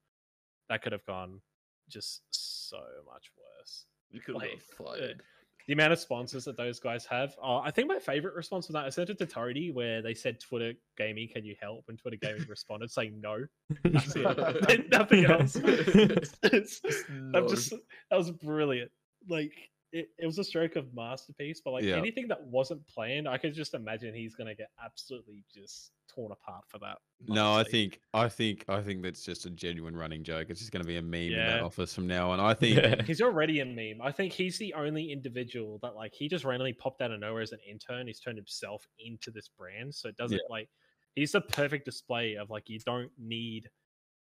[0.69, 1.41] that could have gone
[1.89, 3.85] just so much worse.
[4.11, 5.21] you could have like, got fired.
[5.67, 7.35] The amount of sponsors that those guys have.
[7.41, 10.13] Oh, I think my favorite response was that I sent it to Tony where they
[10.13, 13.45] said, "Twitter gaming, can you help?" And Twitter gaming responded saying, "No."
[13.85, 14.89] That's it.
[14.91, 15.55] Nothing else.
[15.63, 17.39] It's- it's- No.
[17.39, 17.69] I'm just
[18.09, 18.91] that was brilliant.
[19.29, 19.53] Like
[19.93, 21.95] it, it was a stroke of masterpiece, but like Yeah.
[21.95, 26.63] anything that wasn't planned, I could just imagine he's gonna get absolutely just torn apart
[26.67, 26.97] for that.
[27.27, 30.47] No, I think I think I think that's just a genuine running joke.
[30.49, 32.39] It's just going to be a meme in that office from now on.
[32.39, 34.01] I think he's already a meme.
[34.01, 37.41] I think he's the only individual that like he just randomly popped out of nowhere
[37.41, 38.07] as an intern.
[38.07, 40.69] He's turned himself into this brand, so it doesn't like
[41.15, 43.69] he's the perfect display of like you don't need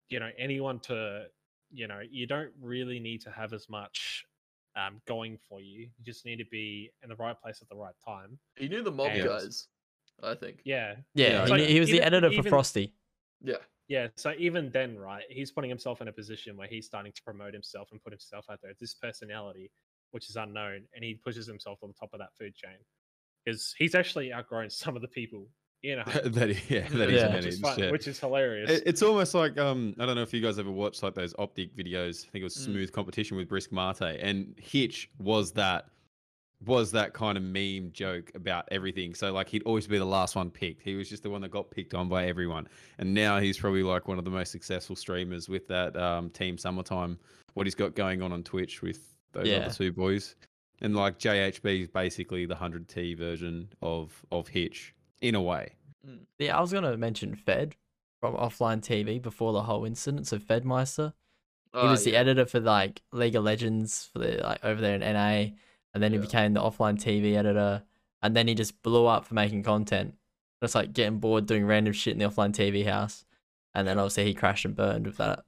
[0.09, 1.25] you know anyone to
[1.71, 4.23] you know you don't really need to have as much
[4.75, 5.81] um going for you.
[5.81, 8.39] You just need to be in the right place at the right time.
[8.55, 9.67] He knew the mob And- guys,
[10.23, 10.61] I think.
[10.65, 12.93] Yeah, Yeah, Yeah, he, like, knew- he was the even- editor for even- Frosty.
[13.41, 13.57] Yeah.
[13.89, 17.23] Yeah, so even then, right, he's putting himself in a position where he's starting to
[17.23, 18.73] promote himself and put himself out there.
[18.79, 19.71] This personality,
[20.11, 22.75] which is unknown, and he pushes himself on the top of that food chain
[23.45, 25.47] because he's actually outgrown some of the people
[25.83, 27.27] in a that yeah, that is Yeah.
[27.27, 27.47] which managed.
[27.47, 27.91] is fun, yeah.
[27.91, 28.69] which is hilarious.
[28.71, 31.33] It- It's almost like um I don't know if you guys ever watched like those
[31.35, 32.25] OpTic videos.
[32.27, 32.65] I think it was Mm.
[32.65, 35.85] Smooth Competition with Brisk Mate, and Hitch was that
[36.65, 39.13] was that kind of meme joke about everything.
[39.13, 40.81] So like he'd always be the last one picked.
[40.81, 43.83] He was just the one that got picked on by everyone, and now he's probably
[43.83, 47.19] like one of the most successful streamers with that um Team Summertime.
[47.53, 49.57] What he's got going on on Twitch with those Yeah.
[49.57, 50.35] other two boys,
[50.81, 55.73] and like JHB is basically the hundred T version of of Hitch in a way.
[56.39, 57.75] Yeah, I was gonna mention Fed
[58.19, 60.25] from offline TV before the whole incident.
[60.25, 61.13] So Fedmyster,
[61.73, 64.95] he Ah, was the editor for like League of Legends for the like over there
[64.95, 65.55] in NA,
[65.93, 66.25] and then he Yeah.
[66.25, 67.83] became the offline TV editor,
[68.21, 70.15] and then he just blew up for making content,
[70.61, 73.25] just like getting bored doing random shit in the offline TV house,
[73.73, 75.43] and then obviously he crashed and burned with that.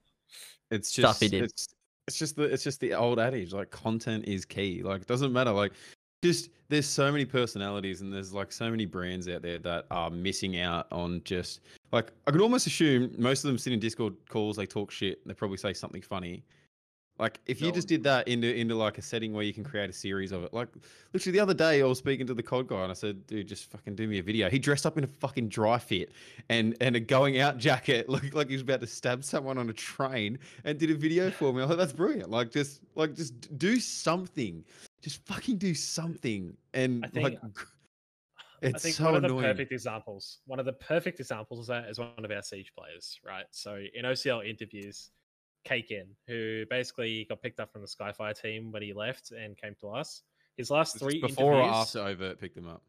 [0.71, 1.43] it's stuff just he did.
[1.43, 1.67] it's
[2.07, 5.33] it's just the it's just the old adage like content is key like it doesn't
[5.33, 5.71] matter like
[6.23, 10.09] just there's so many personalities and there's like so many brands out there that are
[10.11, 11.61] missing out on just
[11.91, 15.25] like I can almost assume most of them sit in Discord calls they talk shit
[15.27, 16.43] they probably say something funny
[17.19, 19.89] like if you just did that into into like a setting where you can create
[19.89, 20.69] a series of it like
[21.13, 23.47] literally the other day I was speaking to the COD guy and I said dude
[23.47, 26.11] just fucking do me a video he dressed up in a fucking dry fit
[26.47, 29.69] and and a going out jacket looked like he was about to stab someone on
[29.69, 31.61] a train and did a video for me.
[31.63, 32.29] I thought that's brilliant.
[32.29, 34.63] Like just like just do something.
[35.01, 36.55] Just fucking do something.
[36.73, 37.39] And I think- like
[38.61, 39.45] it's I think so one of the annoying.
[39.45, 43.17] perfect examples, one of the perfect examples of that is one of our siege players,
[43.25, 43.45] right?
[43.51, 45.11] So in OCL interviews,
[45.67, 49.75] Caken, who basically got picked up from the Skyfire team when he left and came
[49.81, 50.23] to us.
[50.57, 52.83] His last this three before or interviews, after Overt picked them up.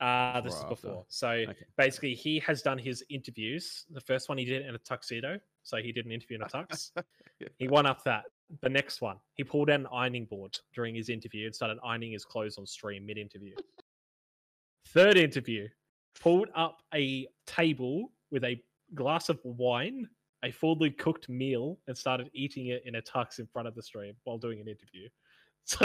[0.00, 1.04] Uh, this is or before.
[1.08, 1.64] So Okay.
[1.76, 3.84] basically, he has done his interviews.
[3.90, 5.40] The first one he did in a tuxedo.
[5.64, 6.92] So he did an interview in a tux.
[7.40, 7.48] Yeah.
[7.56, 8.24] He won up that.
[8.62, 12.10] The next one, he pulled out an ironing board during his interview and started ironing
[12.10, 13.54] his clothes on stream mid interview.
[14.88, 15.68] Third interview,
[16.20, 18.60] pulled up a table with a
[18.94, 20.08] glass of wine,
[20.44, 23.82] a fully cooked meal, and started eating it in a tux in front of the
[23.82, 25.08] stream while doing an interview.
[25.64, 25.84] So,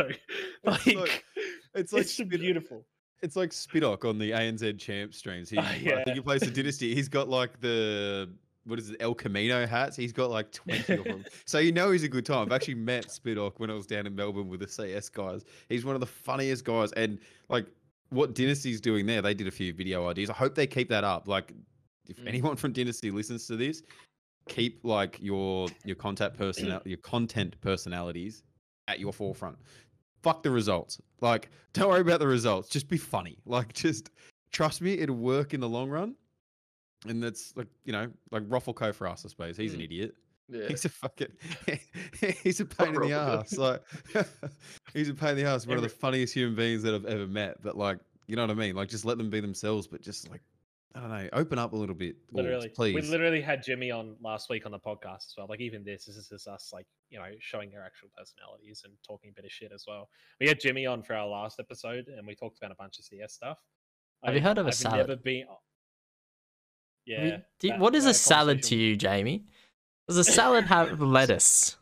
[0.64, 2.86] like, It's like- it's, it's like spit- beautiful.
[3.22, 5.50] It's like Spidock on the ANZ champ streams.
[5.50, 6.04] He, I yeah.
[6.06, 6.96] think he plays the dynasty.
[6.96, 8.30] He's got like the
[8.66, 9.98] what is it, El Camino hats.
[9.98, 11.26] He's got like 20 of them.
[11.46, 12.44] So you know he's a good time.
[12.46, 15.44] I've actually met Spidock when I was down in Melbourne with the CS guys.
[15.68, 16.94] He's one of the funniest guys.
[16.94, 17.66] And like
[18.10, 20.30] what Dynasty's doing there, they did a few video ideas.
[20.30, 21.28] I hope they keep that up.
[21.28, 21.52] Like
[22.08, 22.28] if Mm.
[22.28, 23.84] anyone from Dynasty listens to this,
[24.48, 28.44] keep like your your contact personal your content personalities
[28.88, 29.58] at your forefront.
[30.22, 31.02] Fuck the results.
[31.22, 32.70] Like, don't worry about the results.
[32.70, 33.38] Just be funny.
[33.46, 34.10] Like, just
[34.52, 36.16] trust me, it'll work in the long run.
[37.08, 39.58] And that's like, you know, like Ruffleco for us, I suppose.
[39.58, 39.86] He's an Mm.
[39.86, 40.16] idiot.
[40.50, 40.68] Yeah.
[40.68, 41.28] He's a fucking
[42.44, 43.58] he's a pain in the ass.
[43.58, 43.82] Like
[44.94, 45.66] he's a pain in the ass.
[45.68, 47.62] One of the funniest human beings that I've ever met.
[47.62, 48.76] But like, you know what I mean?
[48.76, 50.42] Like just let them be themselves, but just like
[50.96, 52.16] I don't know, open up a little bit.
[52.32, 52.94] Orbs, Literally, please.
[52.96, 55.48] we literally had Jimmy on last week on the podcast as well.
[55.50, 58.94] Like even this, this is just us, like you know, showing our actual personalities and
[59.06, 60.08] talking a bit of shit as well.
[60.40, 63.06] We had Jimmy on for our last episode, and we talked about a bunch of
[63.06, 63.60] CS stuff.
[64.24, 64.98] Have you heard of a I've salad?
[65.08, 65.46] Never been.
[65.48, 67.38] I mean, Yeah.
[67.60, 69.46] do- that- what is a salad to you, Jamie?
[70.08, 71.76] Does a salad have lettuce?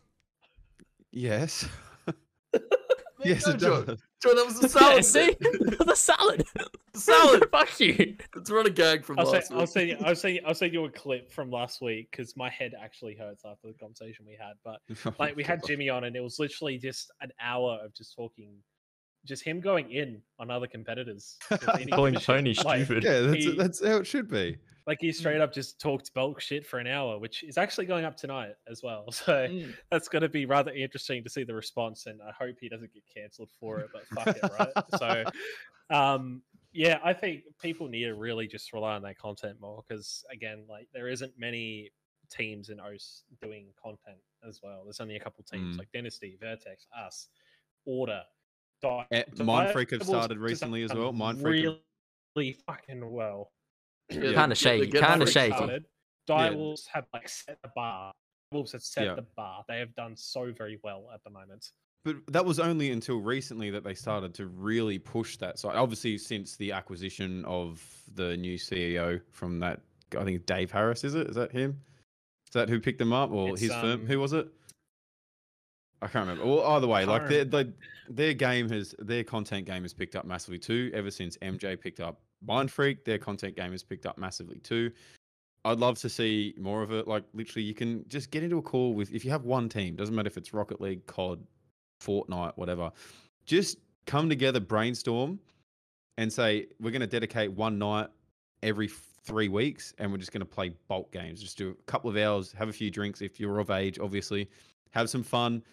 [1.11, 1.67] Yes.
[3.23, 3.99] Yes, it does.
[4.21, 5.05] Joe, that was a Yeah, salad.
[5.05, 5.35] see,
[5.85, 6.45] the salad.
[6.93, 7.45] Salad.
[7.51, 8.17] Fuck you.
[8.35, 9.69] Let's run a gag from I'll say, last I'll week.
[9.69, 12.49] send you, I'll send you, I'll send you a clip from last week because my
[12.49, 14.53] head actually hurts after the conversation we had.
[14.65, 17.93] But Oh like we had Jimmy on, and it was literally just an hour of
[17.95, 18.57] just talking,
[19.25, 21.37] just him going in on other competitors,
[21.91, 22.23] Calling shit.
[22.23, 23.03] Tony Like, stupid.
[23.03, 24.57] Yeah, that's he- that's how it should be.
[24.87, 28.03] Like he straight up just talked bulk shit for an hour, which is actually going
[28.03, 29.05] up tonight as well.
[29.11, 29.75] So Mm.
[29.91, 32.91] that's going to be rather interesting to see the response, and I hope he doesn't
[32.91, 33.89] get cancelled for it.
[33.93, 34.83] But fuck it, right?
[34.97, 35.23] So,
[35.95, 36.41] um,
[36.73, 40.63] yeah, I think people need to really just rely on their content more because, again,
[40.67, 41.91] like there isn't many
[42.31, 44.17] teams in OS doing content
[44.47, 44.81] as well.
[44.85, 45.79] There's only a couple teams Mm.
[45.79, 47.27] like Dynasty, Vertex, us,
[47.85, 48.23] Order.
[48.81, 51.13] Di- Eh, Di- Mindfreak have started recently as well.
[51.13, 51.81] Mindfreak have- really,
[52.35, 53.51] really fucking well.
[54.09, 55.53] Yeah, Kinda they're- they're shaky, kinda freaked shaky.
[55.53, 55.57] out.
[55.57, 55.85] started.
[56.93, 58.13] Have like set the bar.
[58.51, 59.15] Wolves have set Yeah.
[59.15, 59.63] the bar.
[59.67, 61.71] They have done so very well at the moment.
[62.03, 65.75] But that was only until recently that they started to really push that side.
[65.75, 67.83] Obviously, since the acquisition of
[68.15, 69.81] the new CEO from that,
[70.17, 71.27] I think Dave Harris, is it?
[71.27, 71.79] Is that him?
[72.47, 74.01] Is that who picked them up, or It's, his firm?
[74.01, 74.47] um, Who was it?
[76.01, 76.45] I can't remember.
[76.45, 77.73] Well, either way, like their, Can't
[78.15, 80.91] their game has their content game has picked up massively too.
[80.93, 81.57] Ever since mm.
[81.57, 84.91] MJ picked up Mind Freak, their content game has picked up massively too.
[85.63, 87.07] I'd love to see more of it.
[87.07, 89.95] Like literally, you can just get into a call with if you have one team.
[89.95, 91.45] Doesn't matter if it's Rocket League, COD,
[92.03, 92.91] Fortnite, whatever.
[93.45, 95.39] Just come together, brainstorm,
[96.17, 98.07] and say we're going to dedicate one night
[98.63, 98.89] every
[99.23, 101.41] three weeks, and we're just going to play bulk games.
[101.41, 104.49] Just do a couple of hours, have a few drinks if you're of age, obviously,
[104.91, 105.63] have some fun.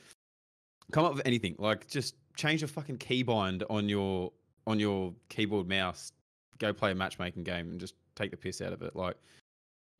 [0.93, 4.33] Come up with anything like just change a fucking keybind on your
[4.67, 6.13] on your keyboard mouse.
[6.59, 8.97] Go play a matchmaking game and just take the piss out of it.
[8.97, 9.17] Like,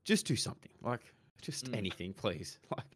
[0.05, 0.71] just do something.
[0.83, 1.01] Like,
[1.41, 1.77] just Mm.
[1.77, 2.59] anything, please.
[2.77, 2.87] Like,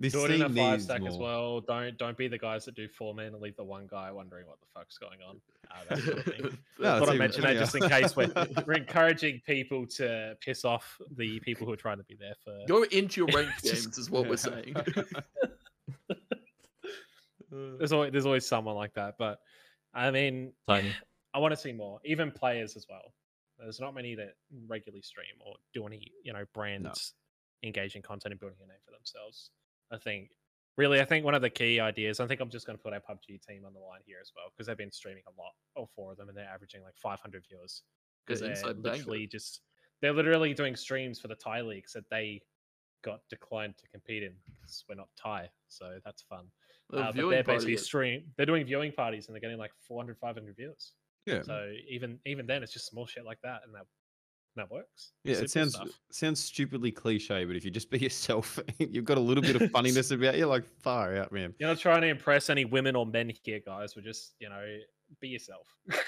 [0.00, 1.60] this Do it in a five needs stack as well.
[1.60, 4.46] Don't don't be the guys that do four men and leave the one guy wondering
[4.46, 5.40] what the fuck's going on.
[5.72, 6.58] Uh, that sort of thing.
[6.78, 8.32] No, Thought I even mentioned that just in case we're,
[8.64, 12.56] we're encouraging people to piss off the people who are trying to be there for.
[12.68, 14.76] Go into your ranked games is what we're saying.
[17.52, 19.40] Uh, There's always there's always someone like that, but
[19.94, 20.92] I mean, Tony.
[21.34, 23.12] I want to see more, even players as well.
[23.58, 24.34] There's not many that
[24.66, 27.14] regularly stream or do any, you know, brands
[27.62, 29.50] engaging content and building a name for themselves.
[29.92, 30.30] I think,
[30.76, 32.18] really, I think one of the key ideas.
[32.20, 34.32] I think I'm just going to put our PUBG team on the line here as
[34.34, 36.96] well because they've been streaming a lot, all four of them, and they're averaging like
[36.96, 37.82] 500 viewers
[38.26, 38.96] because they're Inside Banger.
[38.96, 39.60] literally just
[40.00, 42.40] they're literally doing streams for the Thai leagues that they
[43.02, 46.46] got declined to compete in because we're not Thai, so that's fun.
[46.90, 48.32] The Uh, but they're basically is- stream.
[48.36, 50.92] They're doing viewing parties and they're getting like 400, 500 viewers.
[51.26, 51.42] Yeah.
[51.42, 53.86] So even even then, it's just small shit like that, and that
[54.56, 55.12] that works.
[55.24, 55.88] Yeah, Simple it sounds stuff.
[56.10, 59.70] sounds stupidly cliche, but if you just be yourself, you've got a little bit of
[59.70, 60.46] funniness about you.
[60.46, 61.54] Like far out, man.
[61.58, 63.94] You're not trying to impress any women or men here, guys.
[63.94, 64.64] We're just you know
[65.20, 65.66] be yourself.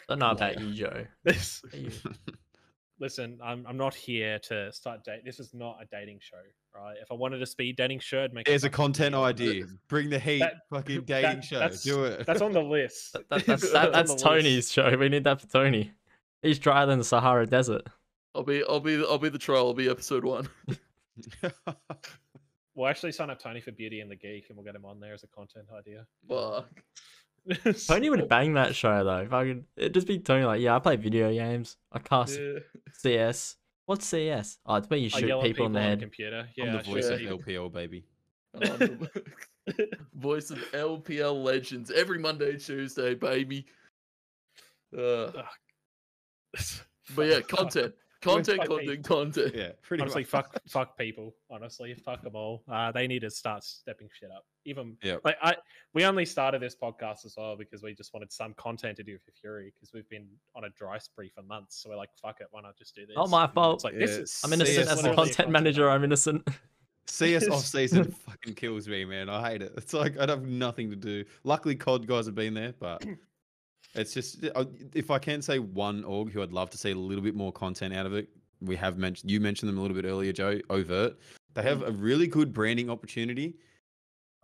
[0.08, 1.06] Don't know about you, Joe.
[1.24, 1.62] this
[2.98, 5.24] listen, I'm I'm not here to start date.
[5.24, 6.40] This is not a dating show,
[6.74, 6.96] right?
[7.00, 9.64] If I wanted a speed dating show, I'd make There's a content video idea.
[9.88, 10.40] Bring the heat.
[10.40, 11.58] That- fucking that- dating show.
[11.58, 12.26] that's- Do it.
[12.26, 13.12] That's on the list.
[13.14, 14.24] That, that, that's That's that, on that's the list.
[14.24, 14.96] Tony's show.
[14.96, 15.92] We need that for Tony.
[16.42, 17.86] He's drier than the Sahara Desert.
[18.34, 19.68] I'll be, I'll be, I'll be the troll.
[19.68, 20.48] I'll be episode one.
[22.76, 25.00] We'll actually sign up Tony for Beauty and the Geek, and we'll get him on
[25.00, 26.06] there as a content idea.
[26.28, 26.82] Fuck.
[27.86, 29.26] Tony would bang that show though.
[29.28, 31.76] Fucking, it'd just be Tony like, yeah, I play video games.
[31.92, 32.60] I cast Yeah.
[32.92, 33.56] CS.
[33.90, 34.58] What's CS?
[34.64, 35.98] Oh, it's where you shoot yell at people in the on head.
[35.98, 36.46] computer.
[36.56, 37.70] Yeah, I'm the I voice shoot of people.
[37.70, 38.04] LPL, baby.
[40.14, 43.66] Voice of LPL legends every Monday, Tuesday, baby.
[44.96, 45.32] Uh,
[47.16, 47.92] but yeah, content,
[48.34, 49.54] content, content, content.
[49.54, 50.28] Yeah, pretty honestly, much.
[50.28, 51.34] fuck, fuck people.
[51.50, 52.62] Honestly, fuck them all.
[52.70, 54.44] Uh, they need to start stepping shit up.
[54.66, 55.22] Even Yep.
[55.24, 55.56] like I,
[55.94, 59.16] we only started this podcast as well because we just wanted some content to do
[59.18, 61.82] for Fury because we've been on a dry spree for months.
[61.82, 63.16] So we're like, fuck it, why not just do this?
[63.16, 63.76] Not my fault.
[63.76, 64.40] It's like Yeah, this is.
[64.44, 65.88] I'm CS innocent as the literally a content manager.
[65.90, 66.46] I'm innocent.
[67.06, 69.28] CS off season fucking kills me, man.
[69.28, 69.72] I hate it.
[69.76, 71.24] It's like I'd have nothing to do.
[71.42, 73.04] Luckily, COD guys have been there, but
[73.94, 74.64] it's just uh,
[74.94, 77.52] if I can say one org who I'd love to see a little bit more
[77.52, 78.28] content out of it.
[78.60, 80.60] We have mentioned you mentioned them a little bit earlier, Joe.
[80.70, 81.16] Overt.
[81.54, 83.56] They have a really good branding opportunity,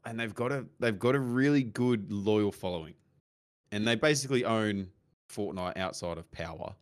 [0.05, 2.94] and they've got a they've got a really good loyal following,
[3.72, 4.88] and they basically own
[5.32, 6.74] Fortnite outside of Power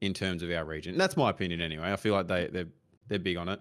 [0.00, 0.92] in terms of our region.
[0.92, 1.92] And that's my opinion anyway.
[1.92, 2.68] I feel like they they're
[3.08, 3.60] they're big on it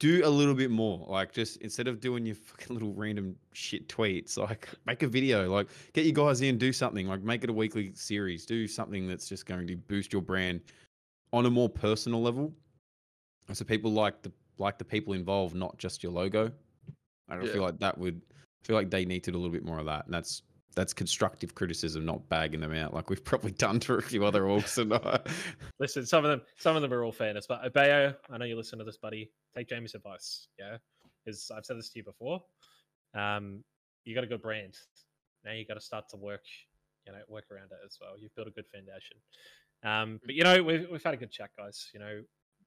[0.00, 1.06] do a little bit more.
[1.08, 5.50] Like just instead of doing your fucking little random shit tweets, like make a video.
[5.50, 7.06] Like get you guys in, do something.
[7.08, 8.44] Like make it a weekly series.
[8.46, 10.60] Do something that's just going to boost your brand
[11.32, 12.52] on a more personal level.
[13.52, 16.50] So people like the like the people involved, not just your logo.
[17.28, 17.52] I don't Yeah.
[17.52, 20.06] feel like that would I feel like they needed a little bit more of that,
[20.06, 20.42] and that's
[20.74, 24.42] that's constructive criticism, not bagging them out like we've probably done to a few other
[24.42, 24.78] orgs.
[24.78, 25.18] And uh,
[25.78, 28.56] Listen, some of them, some of them are all fairness, but Obeo, I know you
[28.56, 29.30] listen to this, buddy.
[29.56, 30.48] Take Jamie's advice.
[30.58, 30.76] Yeah,
[31.24, 32.42] because I've said this to you before.
[33.14, 33.62] Um,
[34.04, 34.76] you got a good brand.
[35.44, 36.44] Now you got to start to work,
[37.06, 38.18] you know, work around it as well.
[38.18, 39.16] You've built a good foundation.
[39.84, 41.90] Um, but you know, we've we've had a good chat, guys.
[41.92, 42.22] You know,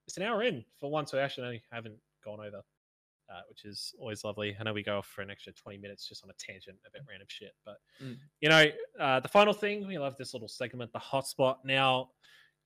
[0.08, 1.14] it's an hour in for once.
[1.14, 2.62] We actually haven't gone over,
[3.30, 4.56] uh, which is always lovely.
[4.60, 7.06] I know we go off for an extra twenty minutes just on a tangent about
[7.10, 8.18] random shit, but Mm.
[8.42, 8.66] you know,
[9.00, 11.58] uh, the final thing we love this little segment, the hotspot.
[11.66, 12.12] Now,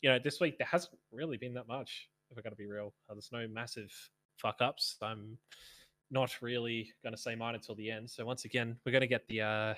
[0.02, 2.10] you know, this week there hasn't really been that much.
[2.30, 3.92] If I got to be real, uh, there's no massive
[4.38, 4.98] fuck ups.
[5.02, 5.38] I'm
[6.12, 8.10] not really going to say mine until the end.
[8.10, 9.74] So once again, we're going to get the uh,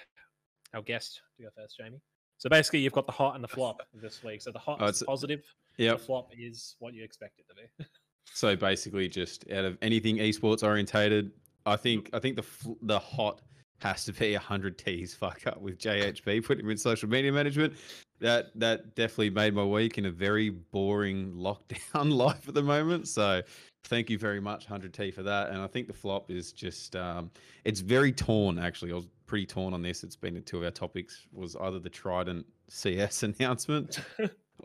[0.73, 2.01] our guest to go first, Jamie.
[2.39, 4.41] So basically, you've got the hot and the flop this week.
[4.41, 5.43] So the hot Oh, is positive.
[5.77, 5.91] yeah.
[5.93, 7.85] The flop is what you expect it to be.
[8.33, 11.31] So basically, just out of anything esports orientated,
[11.65, 13.41] I think I think the the hot
[13.79, 17.73] has to be hundred T's fuck up with JHB putting him in social media management.
[18.19, 23.07] That that definitely made my week in a very boring lockdown life at the moment.
[23.07, 23.41] So
[23.85, 25.49] thank you very much, hundred T, for that.
[25.49, 27.29] And I think the flop is just um,
[27.65, 28.57] it's very torn.
[28.57, 30.03] Actually, I was pretty torn on this.
[30.03, 31.27] It's been two of our topics.
[31.33, 33.99] Was either the Trident CS announcement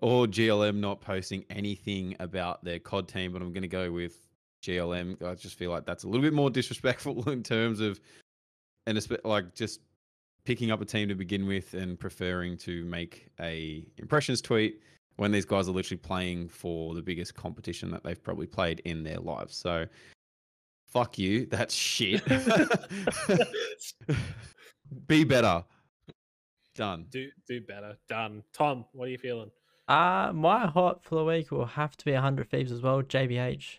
[0.03, 4.29] or GLM not posting anything about their COD team, but I'm going to go with
[4.63, 5.23] GLM.
[5.23, 8.01] I just feel like that's a little bit more disrespectful in terms of,
[8.87, 9.81] and like just
[10.45, 14.81] picking up a team to begin with and preferring to make a impressions tweet
[15.17, 19.03] when these guys are literally playing for the biggest competition that they've probably played in
[19.03, 19.57] their lives.
[19.57, 19.85] So,
[20.87, 21.47] fuck you.
[21.51, 22.23] That's shit.
[25.07, 25.65] Be better.
[26.75, 27.07] Done.
[27.11, 27.97] do do better.
[28.09, 28.43] Done.
[28.53, 29.51] Tom, what are you feeling?
[29.89, 33.03] Uh, my hot for the week will have to be 100 Thieves as well.
[33.03, 33.79] JBH.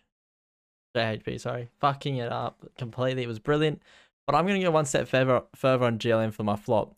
[0.95, 1.70] JHB, sorry.
[1.80, 3.24] Fucking it up completely.
[3.24, 3.82] It was brilliant.
[4.26, 6.95] But I'm going to go one step further, further on GLM for my flop.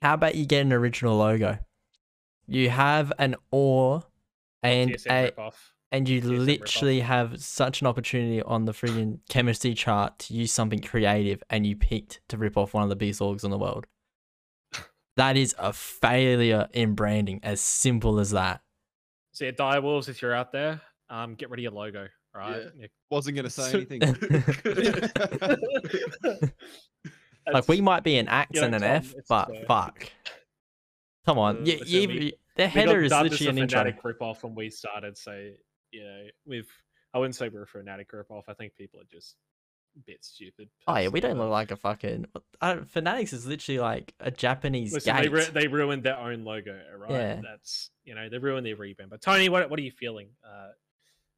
[0.00, 1.58] How about you get an original logo?
[2.46, 4.04] You have an ore
[4.62, 5.52] and TSM a,
[5.92, 10.52] and you TSM literally have such an opportunity on the friggin' chemistry chart to use
[10.52, 13.58] something creative and you picked to rip off one of the biggest orgs in the
[13.58, 13.86] world.
[15.16, 18.62] That is a failure in branding, as simple as that.
[19.32, 22.08] So yeah, Direwolves, if you're out there, um, get rid of your logo.
[22.34, 22.64] right?
[22.78, 22.86] Yeah.
[23.10, 24.00] Wasn't going to say anything.
[27.52, 30.10] like we might be an X you know, and an Tom, F, but uh, fuck.
[31.26, 33.82] Come on, uh, you, listen, you, we- their header is literally an intro.
[33.82, 35.18] Fnatic ripoff when we started.
[35.18, 35.50] So
[35.90, 36.70] you know, we've
[37.12, 38.44] I wouldn't say we're a Fnatic ripoff.
[38.48, 39.36] I think people are just a
[40.06, 40.68] bit stupid.
[40.88, 42.26] Oh yeah, we don't look like a fucking.
[42.60, 45.32] I don't, Fnatic's is literally like a Japanese but- Listen, they, gate.
[45.32, 47.10] ru- they ruined their own logo, right?
[47.10, 47.40] Yeah.
[47.42, 49.10] That's you know they ruined their rebrand.
[49.10, 50.28] But Tony, what what are you feeling?
[50.44, 50.68] Uh,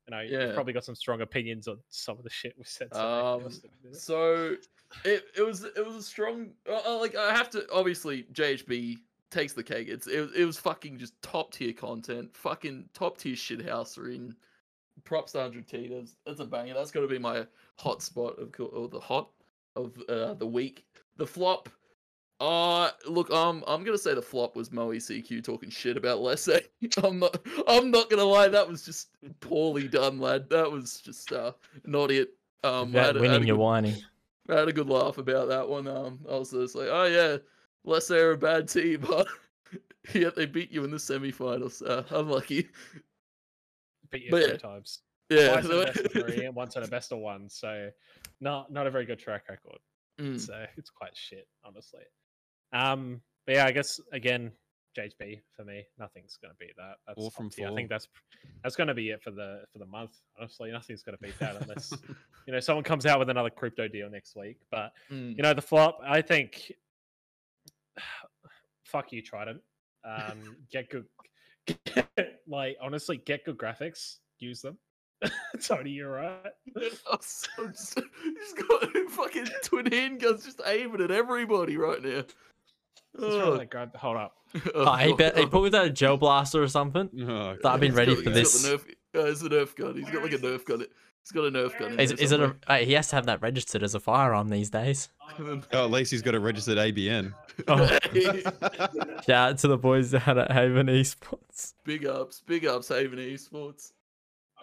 [0.08, 0.46] you know, Yeah.
[0.46, 2.92] you've probably got some strong opinions on some of the shit we said.
[2.94, 3.48] Um,
[3.92, 4.56] So
[5.04, 8.96] it it was it was a strong uh, uh, like I have to obviously JHB
[9.32, 9.88] takes the cake.
[9.88, 14.32] It's it, it was fucking just top tier content, fucking top tier shithousery.
[15.04, 15.90] Props to 100T.
[15.90, 16.74] That's that's a banger.
[16.74, 19.30] That's got to be my hot spot of or the hot
[19.76, 20.84] of uh, the week.
[21.16, 21.68] The flop.
[22.38, 26.50] Uh look, um, I'm gonna say the flop was Moe CQ talking shit about Lesse.
[27.02, 29.08] I'm not, I'm not gonna lie, that was just
[29.40, 30.50] poorly done, lad.
[30.50, 31.52] That was just uh,
[31.86, 32.34] not it.
[32.62, 33.94] Um, I had a- I had a winning, you're whining.
[34.50, 35.88] I had a good laugh about that one.
[35.88, 37.38] Um, I was just like, oh yeah,
[37.84, 39.26] less they're a bad team, but
[40.14, 41.80] yet they beat you in the semi-finals.
[41.80, 42.68] Uh, unlucky.
[44.10, 45.00] But you but three times.
[45.28, 45.48] Yeah.
[45.60, 47.48] Twice at a best of three and once at a best of one.
[47.48, 47.90] So
[48.40, 49.78] not not a very good track record.
[50.20, 50.40] Mm.
[50.40, 52.04] So it's quite shit, honestly.
[52.72, 54.50] Um, but yeah, I guess again,
[54.96, 56.94] JHB for me, nothing's gonna beat that.
[57.06, 57.68] That's Four from tier.
[57.68, 58.08] I think that's
[58.62, 60.12] that's gonna be it for the for the month.
[60.38, 61.92] Honestly, nothing's gonna beat that unless
[62.46, 64.58] you know someone comes out with another crypto deal next week.
[64.70, 65.36] But Mm.
[65.36, 66.72] you know the flop, I think.
[68.84, 69.60] Fuck you, Trident.
[70.04, 71.04] Um, get good.
[72.46, 74.16] Like honestly, get good graphics.
[74.38, 74.78] Use them.
[75.62, 76.52] Tony, you're right.
[76.76, 82.22] I'm so just, he's got fucking twin handguns just aiming at everybody right now.
[83.18, 83.96] Just really grab.
[83.96, 84.34] Hold up.
[84.74, 87.08] Oh, he, bet, he pulled out a gel blaster or something.
[87.28, 88.68] Oh, I've been He's ready got- for he's this.
[88.68, 89.96] Got the nerf, uh, it's a nerf gun.
[89.96, 90.84] He's got like a nerf gun.
[91.26, 91.94] He's got a nerf gun.
[91.94, 92.54] in Is, there is it a?
[92.68, 95.08] uh, he has to have that registered as a firearm these days.
[95.40, 97.34] oh, at least he's got a registered ABN.
[97.66, 97.86] Oh,
[99.26, 101.74] shout out to the boys down at Haven Esports.
[101.84, 103.92] big ups, big ups, Haven Esports.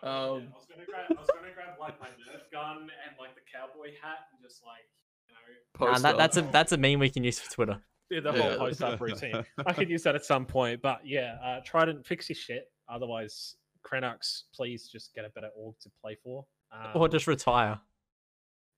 [0.01, 0.15] Um, I
[0.55, 3.91] was gonna grab, I was gonna grab like my Nerf gun and like the cowboy
[4.01, 4.83] hat and just like
[5.27, 7.81] you know And post that, that's a that's a meme we can use for Twitter.
[8.09, 8.41] do the Yeah.
[8.57, 9.43] whole post up routine.
[9.65, 12.71] I could use that at some point, but yeah, uh, try to fix your shit.
[12.89, 13.55] Otherwise,
[13.85, 16.45] Crenux, please just get a better org to play for.
[16.73, 17.79] Um, Or just retire.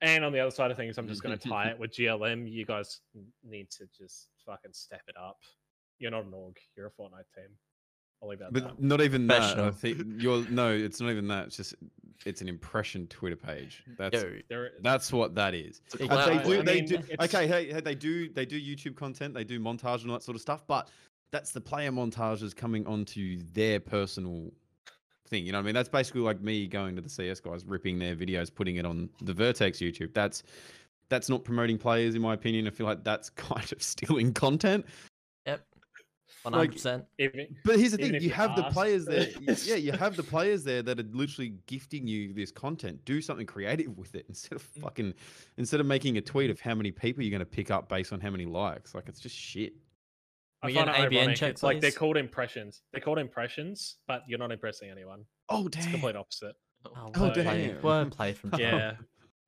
[0.02, 2.52] and on the other side of things, I'm just going to tie it with GLM.
[2.52, 3.00] You guys
[3.43, 5.38] need to just fucking step it up.
[6.00, 6.58] You're not an org.
[6.76, 7.56] You're a Fortnite team.
[8.22, 8.54] I'll leave that.
[8.54, 8.82] But that.
[8.82, 9.60] not even that.
[9.60, 11.48] I think you're no, it's not even that.
[11.48, 11.76] It's just
[12.26, 13.84] it's an impression Twitter page.
[13.98, 15.82] That's Yo, that's what that is.
[15.86, 16.64] It's a they I do.
[16.64, 17.00] They mean, do.
[17.22, 18.30] Okay, hey, hey, they do.
[18.30, 19.34] They do YouTube content.
[19.34, 20.66] They do montage and all that sort of stuff.
[20.66, 20.89] But
[21.32, 24.52] that's the player montages coming onto their personal
[25.28, 25.46] thing.
[25.46, 25.76] You know what I mean?
[25.76, 29.10] That's basically like me going to the CS guys, ripping their videos, putting it on
[29.22, 30.14] the Vertex YouTube.
[30.14, 30.44] That's
[31.10, 32.68] that's not promoting players, in my opinion.
[32.68, 34.86] I feel like that's kind of stealing content.
[35.46, 35.62] Yep.
[36.44, 37.06] Hundred percent.
[37.18, 39.28] even, But here's the thing: you you have the ask players there.
[39.64, 43.04] Yeah, you have the players there that are literally gifting you this content.
[43.04, 44.82] Do something creative with it instead of Mm.
[44.84, 45.14] fucking
[45.58, 48.14] instead of making a tweet of how many people you're going to pick up based
[48.14, 48.94] on how many likes.
[48.94, 49.74] Like it's just shit.
[50.64, 51.38] I We get find an it ABN ironic.
[51.38, 52.82] check, It's like they're called impressions.
[52.91, 55.26] They're called impressions, but you're not impressing anyone.
[55.49, 55.80] Oh damn!
[55.80, 56.56] It's the complete opposite.
[56.86, 57.82] Oh, Oh, wordplay, damn.
[57.82, 58.95] wordplay from Yeah.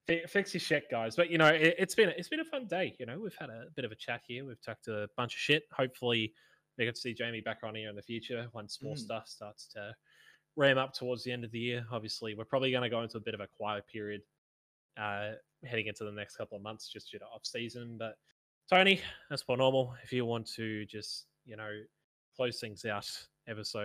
[0.08, 1.16] Fi- Fix your shit, guys.
[1.16, 2.96] But you know, it, it's been it's been a fun day.
[3.00, 4.46] You know, we've had a bit of a chat here.
[4.46, 5.64] We've talked a bunch of shit.
[5.74, 6.34] Hopefully,
[6.78, 9.00] we get to see Jamie back on here in the future once more Mm.
[9.00, 9.94] stuff starts to
[10.56, 11.86] ram up towards the end of the year.
[11.92, 14.22] Obviously, we're probably going to go into a bit of a quiet period
[15.00, 15.32] uh,
[15.66, 17.98] heading into the next couple of months just due to off season.
[18.00, 18.16] But
[18.70, 19.96] Tony, that's per normal.
[20.04, 21.70] If you want to just you know
[22.36, 23.10] close things out
[23.48, 23.80] ever so,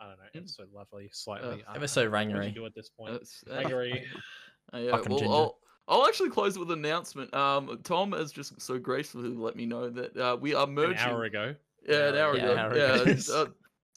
[0.00, 0.36] I don't know, Mm.
[0.38, 1.64] ever so lovely, slightly.
[1.66, 2.54] I- Ever so don't know, you rangery.
[2.54, 3.12] do at this point?
[3.12, 4.04] That's- uh, Rangery.
[4.74, 5.34] uh, yeah, Fucking well, ginger.
[5.34, 7.32] I'll, I'll actually close with an announcement.
[7.34, 10.96] Um, Tom has just so gracefully let me know that uh, we are merging.
[10.98, 11.12] An merging.
[11.14, 11.54] hour ago.
[11.88, 12.44] Yeah, an hour hour ago.
[12.44, 12.54] ago.
[12.54, 13.10] Yeah, hour Yeah, ago.
[13.10, 13.46] it's, uh,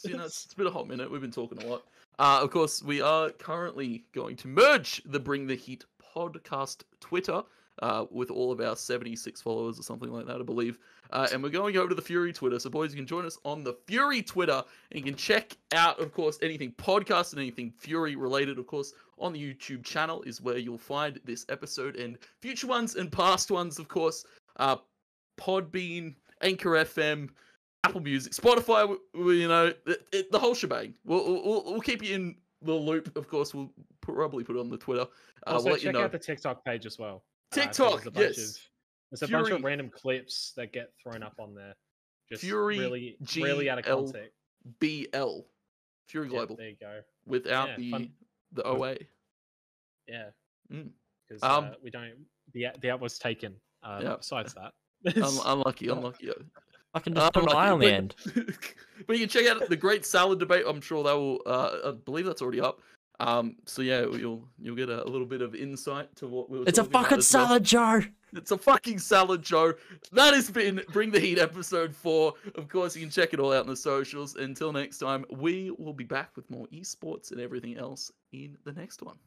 [0.06, 1.12] you know, it's, it's been a hot minute.
[1.12, 1.84] We've been talking a lot.
[2.20, 5.86] Uh, of course, we are currently going to merge the Bring the Heat
[6.16, 7.42] podcast Twitter
[7.82, 10.80] uh, with all of our 76 followers or something like that, I believe.
[11.12, 12.60] Uh, and we're going over to the Fury Twitter.
[12.60, 16.00] So, boys, you can join us on the Fury Twitter and you can check out,
[16.00, 18.60] of course, anything podcast and anything Fury related.
[18.60, 22.96] Of course, on the YouTube channel is where you'll find this episode and future ones
[22.96, 24.26] and past ones, of course.
[24.58, 24.78] Uh,
[25.40, 27.30] Podbean, Anchor FM,
[27.86, 30.94] Apple Music, Spotify, you know, it, it, the whole shebang.
[31.06, 33.16] We'll, we'll, we'll keep you in the loop.
[33.16, 33.72] Of course, we'll
[34.02, 35.08] probably put it on the Twitter.
[35.48, 36.04] Uh, Also, we'll check you know.
[36.04, 37.24] out the TikTok page as well.
[37.52, 38.38] Uh, so TikTok, there's a bunch yes.
[38.38, 38.62] Of,
[39.12, 41.74] there's a bunch of random clips that get thrown up on there.
[42.30, 44.32] Just Fury really, really out of context.
[44.80, 45.40] BL,
[46.08, 47.00] Fury Yeah, Global, there you go.
[47.26, 48.12] without yeah, the fun.
[48.54, 48.96] the OA.
[50.08, 50.26] Yeah.
[50.72, 50.90] Mm.
[51.28, 52.14] Because Um, uh, we don't.
[52.54, 53.56] The the app was taken.
[53.84, 54.16] Uh, Yeah.
[54.18, 54.74] Besides that.
[55.18, 56.14] Un- unlucky, Oh.
[56.94, 58.16] I can just put an Unlucky, eye on the end.
[59.08, 60.64] but you can check out the Great Salad Debate.
[60.68, 61.42] I'm sure that will.
[61.46, 62.82] Uh, I believe that's already up.
[63.20, 66.66] Um, so yeah, you'll you'll get a, little bit of insight to what we were.
[66.68, 68.02] It's a fucking salad, Joe.
[68.34, 69.74] It's a fucking salad, Joe.
[70.14, 72.34] That has been Bring the Heat episode four.
[72.56, 74.36] Of course, you can check it all out in the socials.
[74.36, 78.74] Until next time, we will be back with more esports and everything else in the
[78.74, 79.18] next one.